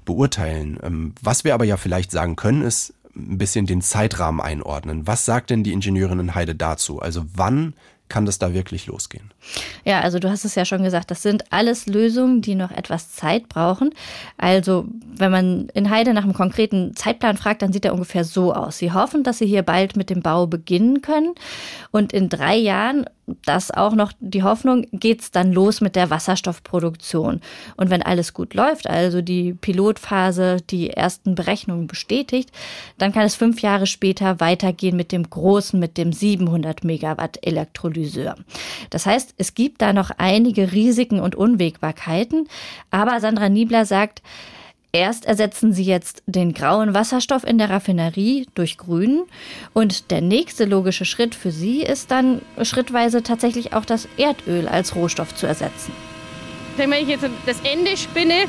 beurteilen. 0.06 0.80
Ähm, 0.82 1.14
was 1.22 1.44
wir 1.44 1.54
aber 1.54 1.66
ja 1.66 1.78
vielleicht 1.78 2.12
sagen 2.12 2.36
können, 2.36 2.64
ist 2.64 2.94
ein 3.18 3.38
bisschen 3.38 3.66
den 3.66 3.82
Zeitrahmen 3.82 4.42
einordnen. 4.42 5.08
Was 5.08 5.26
sagt 5.26 5.50
denn 5.50 5.64
die 5.64 5.74
Ingenieurin 5.74 6.20
in 6.20 6.36
Heide 6.36 6.56
dazu? 6.56 7.00
Also 7.00 7.26
wann 7.34 7.74
kann 8.10 8.26
das 8.26 8.40
da 8.40 8.54
wirklich 8.54 8.88
losgehen? 8.88 9.32
Ja, 9.84 10.02
also 10.02 10.20
du 10.20 10.30
hast 10.30 10.46
es 10.46 10.56
ja 10.56 10.66
schon 10.66 10.84
gesagt, 10.84 11.12
das 11.12 11.22
sind 11.22 11.52
alles 11.52 11.88
Lösungen, 11.88 12.42
die 12.42 12.56
noch 12.56 12.72
etwas 12.72 13.12
Zeit 13.12 13.50
brauchen. 13.50 13.94
Also 14.38 14.86
wenn 15.16 15.32
man 15.32 15.70
in 15.74 15.90
Heide 15.90 16.14
nach 16.14 16.24
einem 16.24 16.34
konkreten 16.34 16.96
Zeitplan 16.96 17.38
fragt, 17.38 17.62
dann 17.62 17.74
sieht 17.74 17.86
er 17.86 17.94
ungefähr 17.94 18.24
so 18.24 18.54
aus. 18.54 18.78
Sie 18.78 18.92
hoffen, 18.92 19.24
dass 19.24 19.40
sie 19.40 19.48
hier 19.48 19.64
bald 19.64 19.96
mit 19.98 20.10
dem 20.10 20.22
Bau 20.22 20.48
beginnen 20.48 21.02
können 21.02 21.36
und 21.92 22.14
in 22.14 22.30
drei 22.30 22.56
Jahren 22.56 23.06
das 23.46 23.72
auch 23.72 23.94
noch 23.94 24.14
die 24.20 24.44
Hoffnung, 24.44 24.88
geht's 24.94 25.32
dann 25.32 25.52
los 25.52 25.82
mit 25.82 25.96
der 25.96 26.10
Wasserstoffproduktion. 26.10 27.42
Und 27.76 27.90
wenn 27.90 28.02
alles 28.02 28.34
gut 28.34 28.54
läuft, 28.54 28.90
also 28.90 29.22
die 29.22 29.54
Pilotphase 29.54 30.58
die 30.70 30.92
ersten 30.92 31.36
Berechnungen 31.36 31.88
bestätigt, 31.88 32.52
dann 32.98 33.12
kann 33.12 33.26
es 33.26 33.36
fünf 33.36 33.62
Jahre 33.62 33.86
später 33.86 34.40
weitergehen 34.40 34.96
mit 34.96 35.12
dem 35.12 35.30
großen, 35.30 35.78
mit 35.80 35.98
dem 35.98 36.14
700 36.14 36.86
Megawatt 36.86 37.38
Elektrolyseur. 37.46 38.36
Das 38.90 39.06
heißt, 39.06 39.34
es 39.38 39.54
gibt 39.54 39.82
da 39.82 39.92
noch 39.92 40.12
einige 40.18 40.72
Risiken 40.72 41.20
und 41.20 41.36
Unwägbarkeiten. 41.36 42.48
Aber 42.92 43.20
Sandra 43.20 43.50
Niebler 43.50 43.86
sagt, 43.86 44.22
Erst 44.94 45.26
ersetzen 45.26 45.74
sie 45.74 45.84
jetzt 45.84 46.24
den 46.26 46.54
grauen 46.54 46.94
Wasserstoff 46.94 47.44
in 47.44 47.58
der 47.58 47.70
Raffinerie 47.70 48.48
durch 48.56 48.78
grünen 48.78 49.24
und 49.74 50.12
der 50.12 50.22
nächste 50.22 50.66
logische 50.66 51.04
Schritt 51.04 51.36
für 51.36 51.52
sie 51.52 51.82
ist 51.84 52.10
dann 52.10 52.42
schrittweise 52.62 53.22
tatsächlich 53.22 53.74
auch 53.74 53.86
das 53.86 54.08
Erdöl 54.18 54.68
als 54.68 54.96
Rohstoff 54.96 55.36
zu 55.36 55.46
ersetzen. 55.46 55.92
Wenn 56.78 56.92
ich 56.94 57.08
jetzt 57.08 57.26
das 57.46 57.60
Ende 57.62 57.98
spinne, 57.98 58.46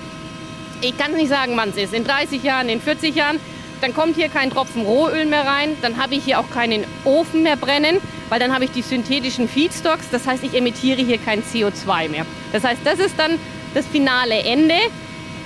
ich 0.81 0.96
kann 0.96 1.12
nicht 1.12 1.29
sagen, 1.29 1.53
wann 1.57 1.70
es 1.70 1.77
ist, 1.77 1.92
in 1.92 2.05
30 2.05 2.42
Jahren, 2.42 2.68
in 2.68 2.81
40 2.81 3.14
Jahren, 3.16 3.40
dann 3.81 3.92
kommt 3.94 4.16
hier 4.16 4.29
kein 4.29 4.51
Tropfen 4.51 4.83
Rohöl 4.83 5.27
mehr 5.27 5.44
rein, 5.44 5.77
dann 5.83 5.96
habe 5.96 6.14
ich 6.14 6.24
hier 6.24 6.38
auch 6.38 6.51
keinen 6.51 6.85
Ofen 7.05 7.42
mehr 7.42 7.57
brennen, 7.57 7.98
weil 8.29 8.38
dann 8.38 8.55
habe 8.55 8.64
ich 8.64 8.70
die 8.70 8.83
synthetischen 8.83 9.48
Feedstocks, 9.48 10.09
das 10.11 10.27
heißt, 10.27 10.44
ich 10.44 10.55
emittiere 10.55 11.03
hier 11.03 11.18
kein 11.18 11.42
CO2 11.42 12.09
mehr. 12.09 12.27
Das 12.53 12.64
heißt, 12.64 12.81
das 12.85 13.01
ist 13.01 13.18
dann 13.18 13.38
das 13.74 13.87
finale 13.87 14.42
Ende. 14.42 14.74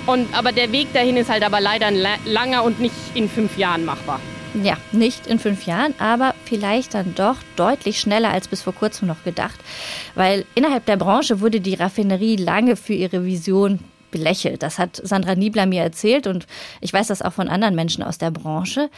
Und, 0.05 0.33
aber 0.37 0.51
der 0.51 0.71
Weg 0.71 0.91
dahin 0.93 1.17
ist 1.17 1.29
halt 1.29 1.43
aber 1.43 1.61
leider 1.61 1.87
ein 1.87 2.05
langer 2.25 2.63
und 2.63 2.79
nicht 2.79 2.95
in 3.13 3.29
fünf 3.29 3.57
Jahren 3.57 3.85
machbar. 3.85 4.19
Ja, 4.61 4.77
nicht 4.91 5.25
in 5.25 5.39
fünf 5.39 5.65
Jahren, 5.65 5.95
aber 5.97 6.35
vielleicht 6.45 6.93
dann 6.93 7.15
doch 7.15 7.37
deutlich 7.55 7.99
schneller 7.99 8.29
als 8.29 8.47
bis 8.47 8.61
vor 8.61 8.73
kurzem 8.73 9.07
noch 9.07 9.23
gedacht, 9.23 9.59
weil 10.13 10.45
innerhalb 10.53 10.85
der 10.85 10.97
Branche 10.97 11.41
wurde 11.41 11.59
die 11.59 11.73
Raffinerie 11.73 12.35
lange 12.35 12.75
für 12.75 12.93
ihre 12.93 13.25
Vision 13.25 13.79
belächelt. 14.11 14.61
Das 14.61 14.77
hat 14.77 15.01
Sandra 15.03 15.33
Niebler 15.33 15.65
mir 15.65 15.81
erzählt 15.81 16.27
und 16.27 16.45
ich 16.81 16.93
weiß 16.93 17.07
das 17.07 17.23
auch 17.23 17.33
von 17.33 17.49
anderen 17.49 17.73
Menschen 17.73 18.03
aus 18.03 18.19
der 18.19 18.29
Branche. 18.29 18.91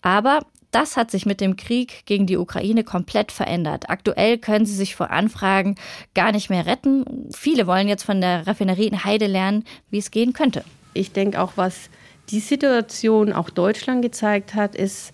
Aber 0.00 0.40
das 0.74 0.96
hat 0.96 1.10
sich 1.10 1.24
mit 1.24 1.40
dem 1.40 1.56
Krieg 1.56 2.04
gegen 2.06 2.26
die 2.26 2.36
Ukraine 2.36 2.82
komplett 2.82 3.30
verändert. 3.30 3.88
Aktuell 3.88 4.38
können 4.38 4.66
sie 4.66 4.74
sich 4.74 4.96
vor 4.96 5.10
Anfragen 5.10 5.76
gar 6.14 6.32
nicht 6.32 6.50
mehr 6.50 6.66
retten. 6.66 7.28
Viele 7.32 7.66
wollen 7.66 7.86
jetzt 7.86 8.02
von 8.02 8.20
der 8.20 8.46
Raffinerie 8.46 8.88
in 8.88 9.04
Heide 9.04 9.26
lernen, 9.26 9.64
wie 9.90 9.98
es 9.98 10.10
gehen 10.10 10.32
könnte. 10.32 10.64
Ich 10.92 11.12
denke 11.12 11.40
auch, 11.40 11.52
was 11.56 11.88
die 12.30 12.40
Situation 12.40 13.32
auch 13.32 13.50
Deutschland 13.50 14.02
gezeigt 14.02 14.54
hat, 14.54 14.74
ist, 14.74 15.12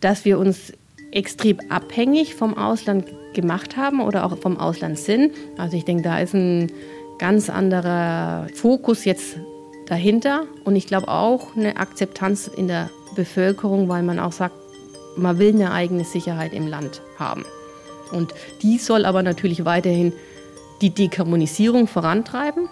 dass 0.00 0.24
wir 0.24 0.38
uns 0.38 0.72
extrem 1.12 1.60
abhängig 1.70 2.34
vom 2.34 2.58
Ausland 2.58 3.06
gemacht 3.34 3.76
haben 3.76 4.00
oder 4.00 4.24
auch 4.24 4.36
vom 4.38 4.58
Ausland 4.58 4.98
sind. 4.98 5.32
Also 5.56 5.76
ich 5.76 5.84
denke, 5.84 6.02
da 6.02 6.18
ist 6.18 6.34
ein 6.34 6.72
ganz 7.18 7.48
anderer 7.48 8.48
Fokus 8.54 9.04
jetzt 9.04 9.36
dahinter 9.86 10.44
und 10.64 10.74
ich 10.74 10.86
glaube 10.86 11.08
auch 11.08 11.56
eine 11.56 11.76
Akzeptanz 11.76 12.48
in 12.48 12.68
der 12.68 12.90
Bevölkerung, 13.14 13.88
weil 13.88 14.02
man 14.02 14.18
auch 14.18 14.32
sagt, 14.32 14.63
man 15.16 15.38
will 15.38 15.54
eine 15.54 15.72
eigene 15.72 16.04
Sicherheit 16.04 16.52
im 16.52 16.66
Land 16.66 17.02
haben. 17.18 17.44
Und 18.12 18.34
die 18.62 18.78
soll 18.78 19.04
aber 19.04 19.22
natürlich 19.22 19.64
weiterhin 19.64 20.12
die 20.80 20.90
Dekarbonisierung 20.90 21.86
vorantreiben 21.86 22.68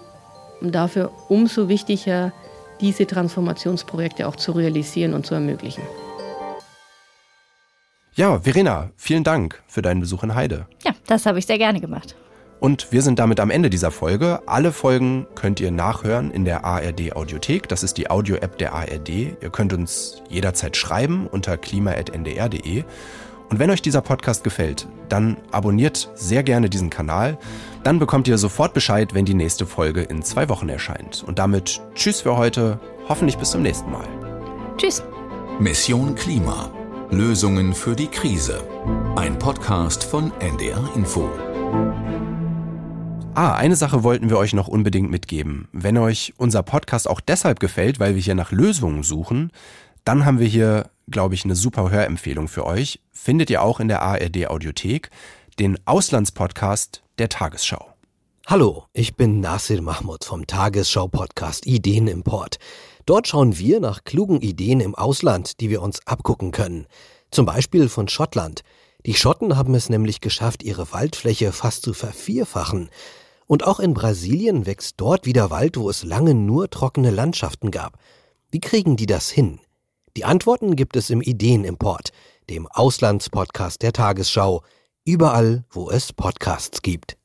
und 0.61 0.73
dafür 0.73 1.11
umso 1.29 1.67
wichtiger, 1.67 2.31
diese 2.81 3.07
Transformationsprojekte 3.07 4.27
auch 4.27 4.35
zu 4.35 4.51
realisieren 4.51 5.13
und 5.13 5.25
zu 5.25 5.33
ermöglichen. 5.33 5.83
Ja, 8.15 8.39
Verena, 8.39 8.91
vielen 8.95 9.23
Dank 9.23 9.63
für 9.67 9.81
deinen 9.81 10.01
Besuch 10.01 10.23
in 10.23 10.35
Heide. 10.35 10.67
Ja, 10.83 10.91
das 11.07 11.25
habe 11.25 11.39
ich 11.39 11.45
sehr 11.45 11.57
gerne 11.57 11.81
gemacht. 11.81 12.15
Und 12.63 12.93
wir 12.93 13.01
sind 13.01 13.19
damit 13.19 13.41
am 13.41 13.49
Ende 13.49 13.69
dieser 13.69 13.91
Folge. 13.91 14.39
Alle 14.45 14.71
Folgen 14.71 15.27
könnt 15.35 15.59
ihr 15.59 15.69
nachhören 15.69 16.31
in 16.31 16.45
der 16.45 16.63
ARD 16.63 17.13
Audiothek. 17.13 17.67
Das 17.67 17.83
ist 17.83 17.97
die 17.97 18.09
Audio-App 18.09 18.57
der 18.57 18.71
ARD. 18.71 19.09
Ihr 19.09 19.49
könnt 19.51 19.73
uns 19.73 20.23
jederzeit 20.29 20.77
schreiben 20.77 21.27
unter 21.27 21.57
klima.ndr.de. 21.57 22.85
Und 23.49 23.59
wenn 23.59 23.69
euch 23.69 23.81
dieser 23.81 23.99
Podcast 23.99 24.45
gefällt, 24.45 24.87
dann 25.09 25.35
abonniert 25.51 26.09
sehr 26.15 26.41
gerne 26.41 26.69
diesen 26.69 26.89
Kanal. 26.89 27.37
Dann 27.83 27.99
bekommt 27.99 28.29
ihr 28.29 28.37
sofort 28.37 28.73
Bescheid, 28.73 29.13
wenn 29.13 29.25
die 29.25 29.33
nächste 29.33 29.65
Folge 29.65 30.01
in 30.01 30.23
zwei 30.23 30.47
Wochen 30.47 30.69
erscheint. 30.69 31.21
Und 31.27 31.39
damit 31.39 31.81
Tschüss 31.95 32.21
für 32.21 32.37
heute. 32.37 32.79
Hoffentlich 33.09 33.37
bis 33.37 33.51
zum 33.51 33.61
nächsten 33.61 33.91
Mal. 33.91 34.07
Tschüss. 34.77 35.03
Mission 35.59 36.15
Klima. 36.15 36.71
Lösungen 37.11 37.73
für 37.73 37.97
die 37.97 38.07
Krise. 38.07 38.63
Ein 39.17 39.37
Podcast 39.37 40.05
von 40.05 40.31
NDR 40.39 40.89
Info. 40.95 41.29
Ah, 43.35 43.55
eine 43.55 43.75
Sache 43.75 44.03
wollten 44.03 44.29
wir 44.29 44.37
euch 44.37 44.53
noch 44.53 44.67
unbedingt 44.67 45.09
mitgeben. 45.09 45.67
Wenn 45.71 45.97
euch 45.97 46.35
unser 46.37 46.61
Podcast 46.61 47.09
auch 47.09 47.19
deshalb 47.19 47.59
gefällt, 47.59 47.99
weil 47.99 48.13
wir 48.13 48.21
hier 48.21 48.35
nach 48.35 48.51
Lösungen 48.51 49.01
suchen, 49.01 49.51
dann 50.05 50.23
haben 50.23 50.37
wir 50.37 50.45
hier, 50.45 50.91
glaube 51.09 51.33
ich, 51.33 51.43
eine 51.43 51.55
super 51.55 51.89
Hörempfehlung 51.89 52.47
für 52.47 52.63
euch. 52.63 52.99
Findet 53.11 53.49
ihr 53.49 53.63
auch 53.63 53.79
in 53.79 53.87
der 53.87 54.03
ARD 54.03 54.45
Audiothek 54.45 55.09
den 55.57 55.79
Auslandspodcast 55.85 57.01
der 57.17 57.29
Tagesschau. 57.29 57.95
Hallo, 58.45 58.85
ich 58.93 59.15
bin 59.15 59.39
Nasir 59.39 59.81
Mahmoud 59.81 60.25
vom 60.25 60.45
Tagesschau-Podcast 60.45 61.65
Ideenimport. 61.65 62.59
Dort 63.07 63.27
schauen 63.27 63.57
wir 63.57 63.79
nach 63.79 64.03
klugen 64.03 64.41
Ideen 64.41 64.79
im 64.79 64.93
Ausland, 64.93 65.59
die 65.59 65.71
wir 65.71 65.81
uns 65.81 66.05
abgucken 66.05 66.51
können. 66.51 66.85
Zum 67.31 67.47
Beispiel 67.47 67.89
von 67.89 68.07
Schottland. 68.07 68.61
Die 69.07 69.15
Schotten 69.15 69.57
haben 69.57 69.73
es 69.73 69.89
nämlich 69.89 70.21
geschafft, 70.21 70.61
ihre 70.61 70.91
Waldfläche 70.91 71.51
fast 71.51 71.81
zu 71.81 71.93
vervierfachen. 71.93 72.89
Und 73.45 73.65
auch 73.65 73.79
in 73.79 73.93
Brasilien 73.93 74.65
wächst 74.65 74.95
dort 74.97 75.25
wieder 75.25 75.49
Wald, 75.49 75.77
wo 75.77 75.89
es 75.89 76.03
lange 76.03 76.33
nur 76.33 76.69
trockene 76.69 77.11
Landschaften 77.11 77.71
gab. 77.71 77.97
Wie 78.51 78.59
kriegen 78.59 78.95
die 78.95 79.05
das 79.05 79.29
hin? 79.29 79.59
Die 80.15 80.25
Antworten 80.25 80.75
gibt 80.75 80.95
es 80.95 81.09
im 81.09 81.21
Ideenimport, 81.21 82.11
dem 82.49 82.67
Auslandspodcast 82.67 83.81
der 83.81 83.93
Tagesschau, 83.93 84.63
überall, 85.05 85.65
wo 85.69 85.89
es 85.89 86.13
Podcasts 86.13 86.81
gibt. 86.81 87.17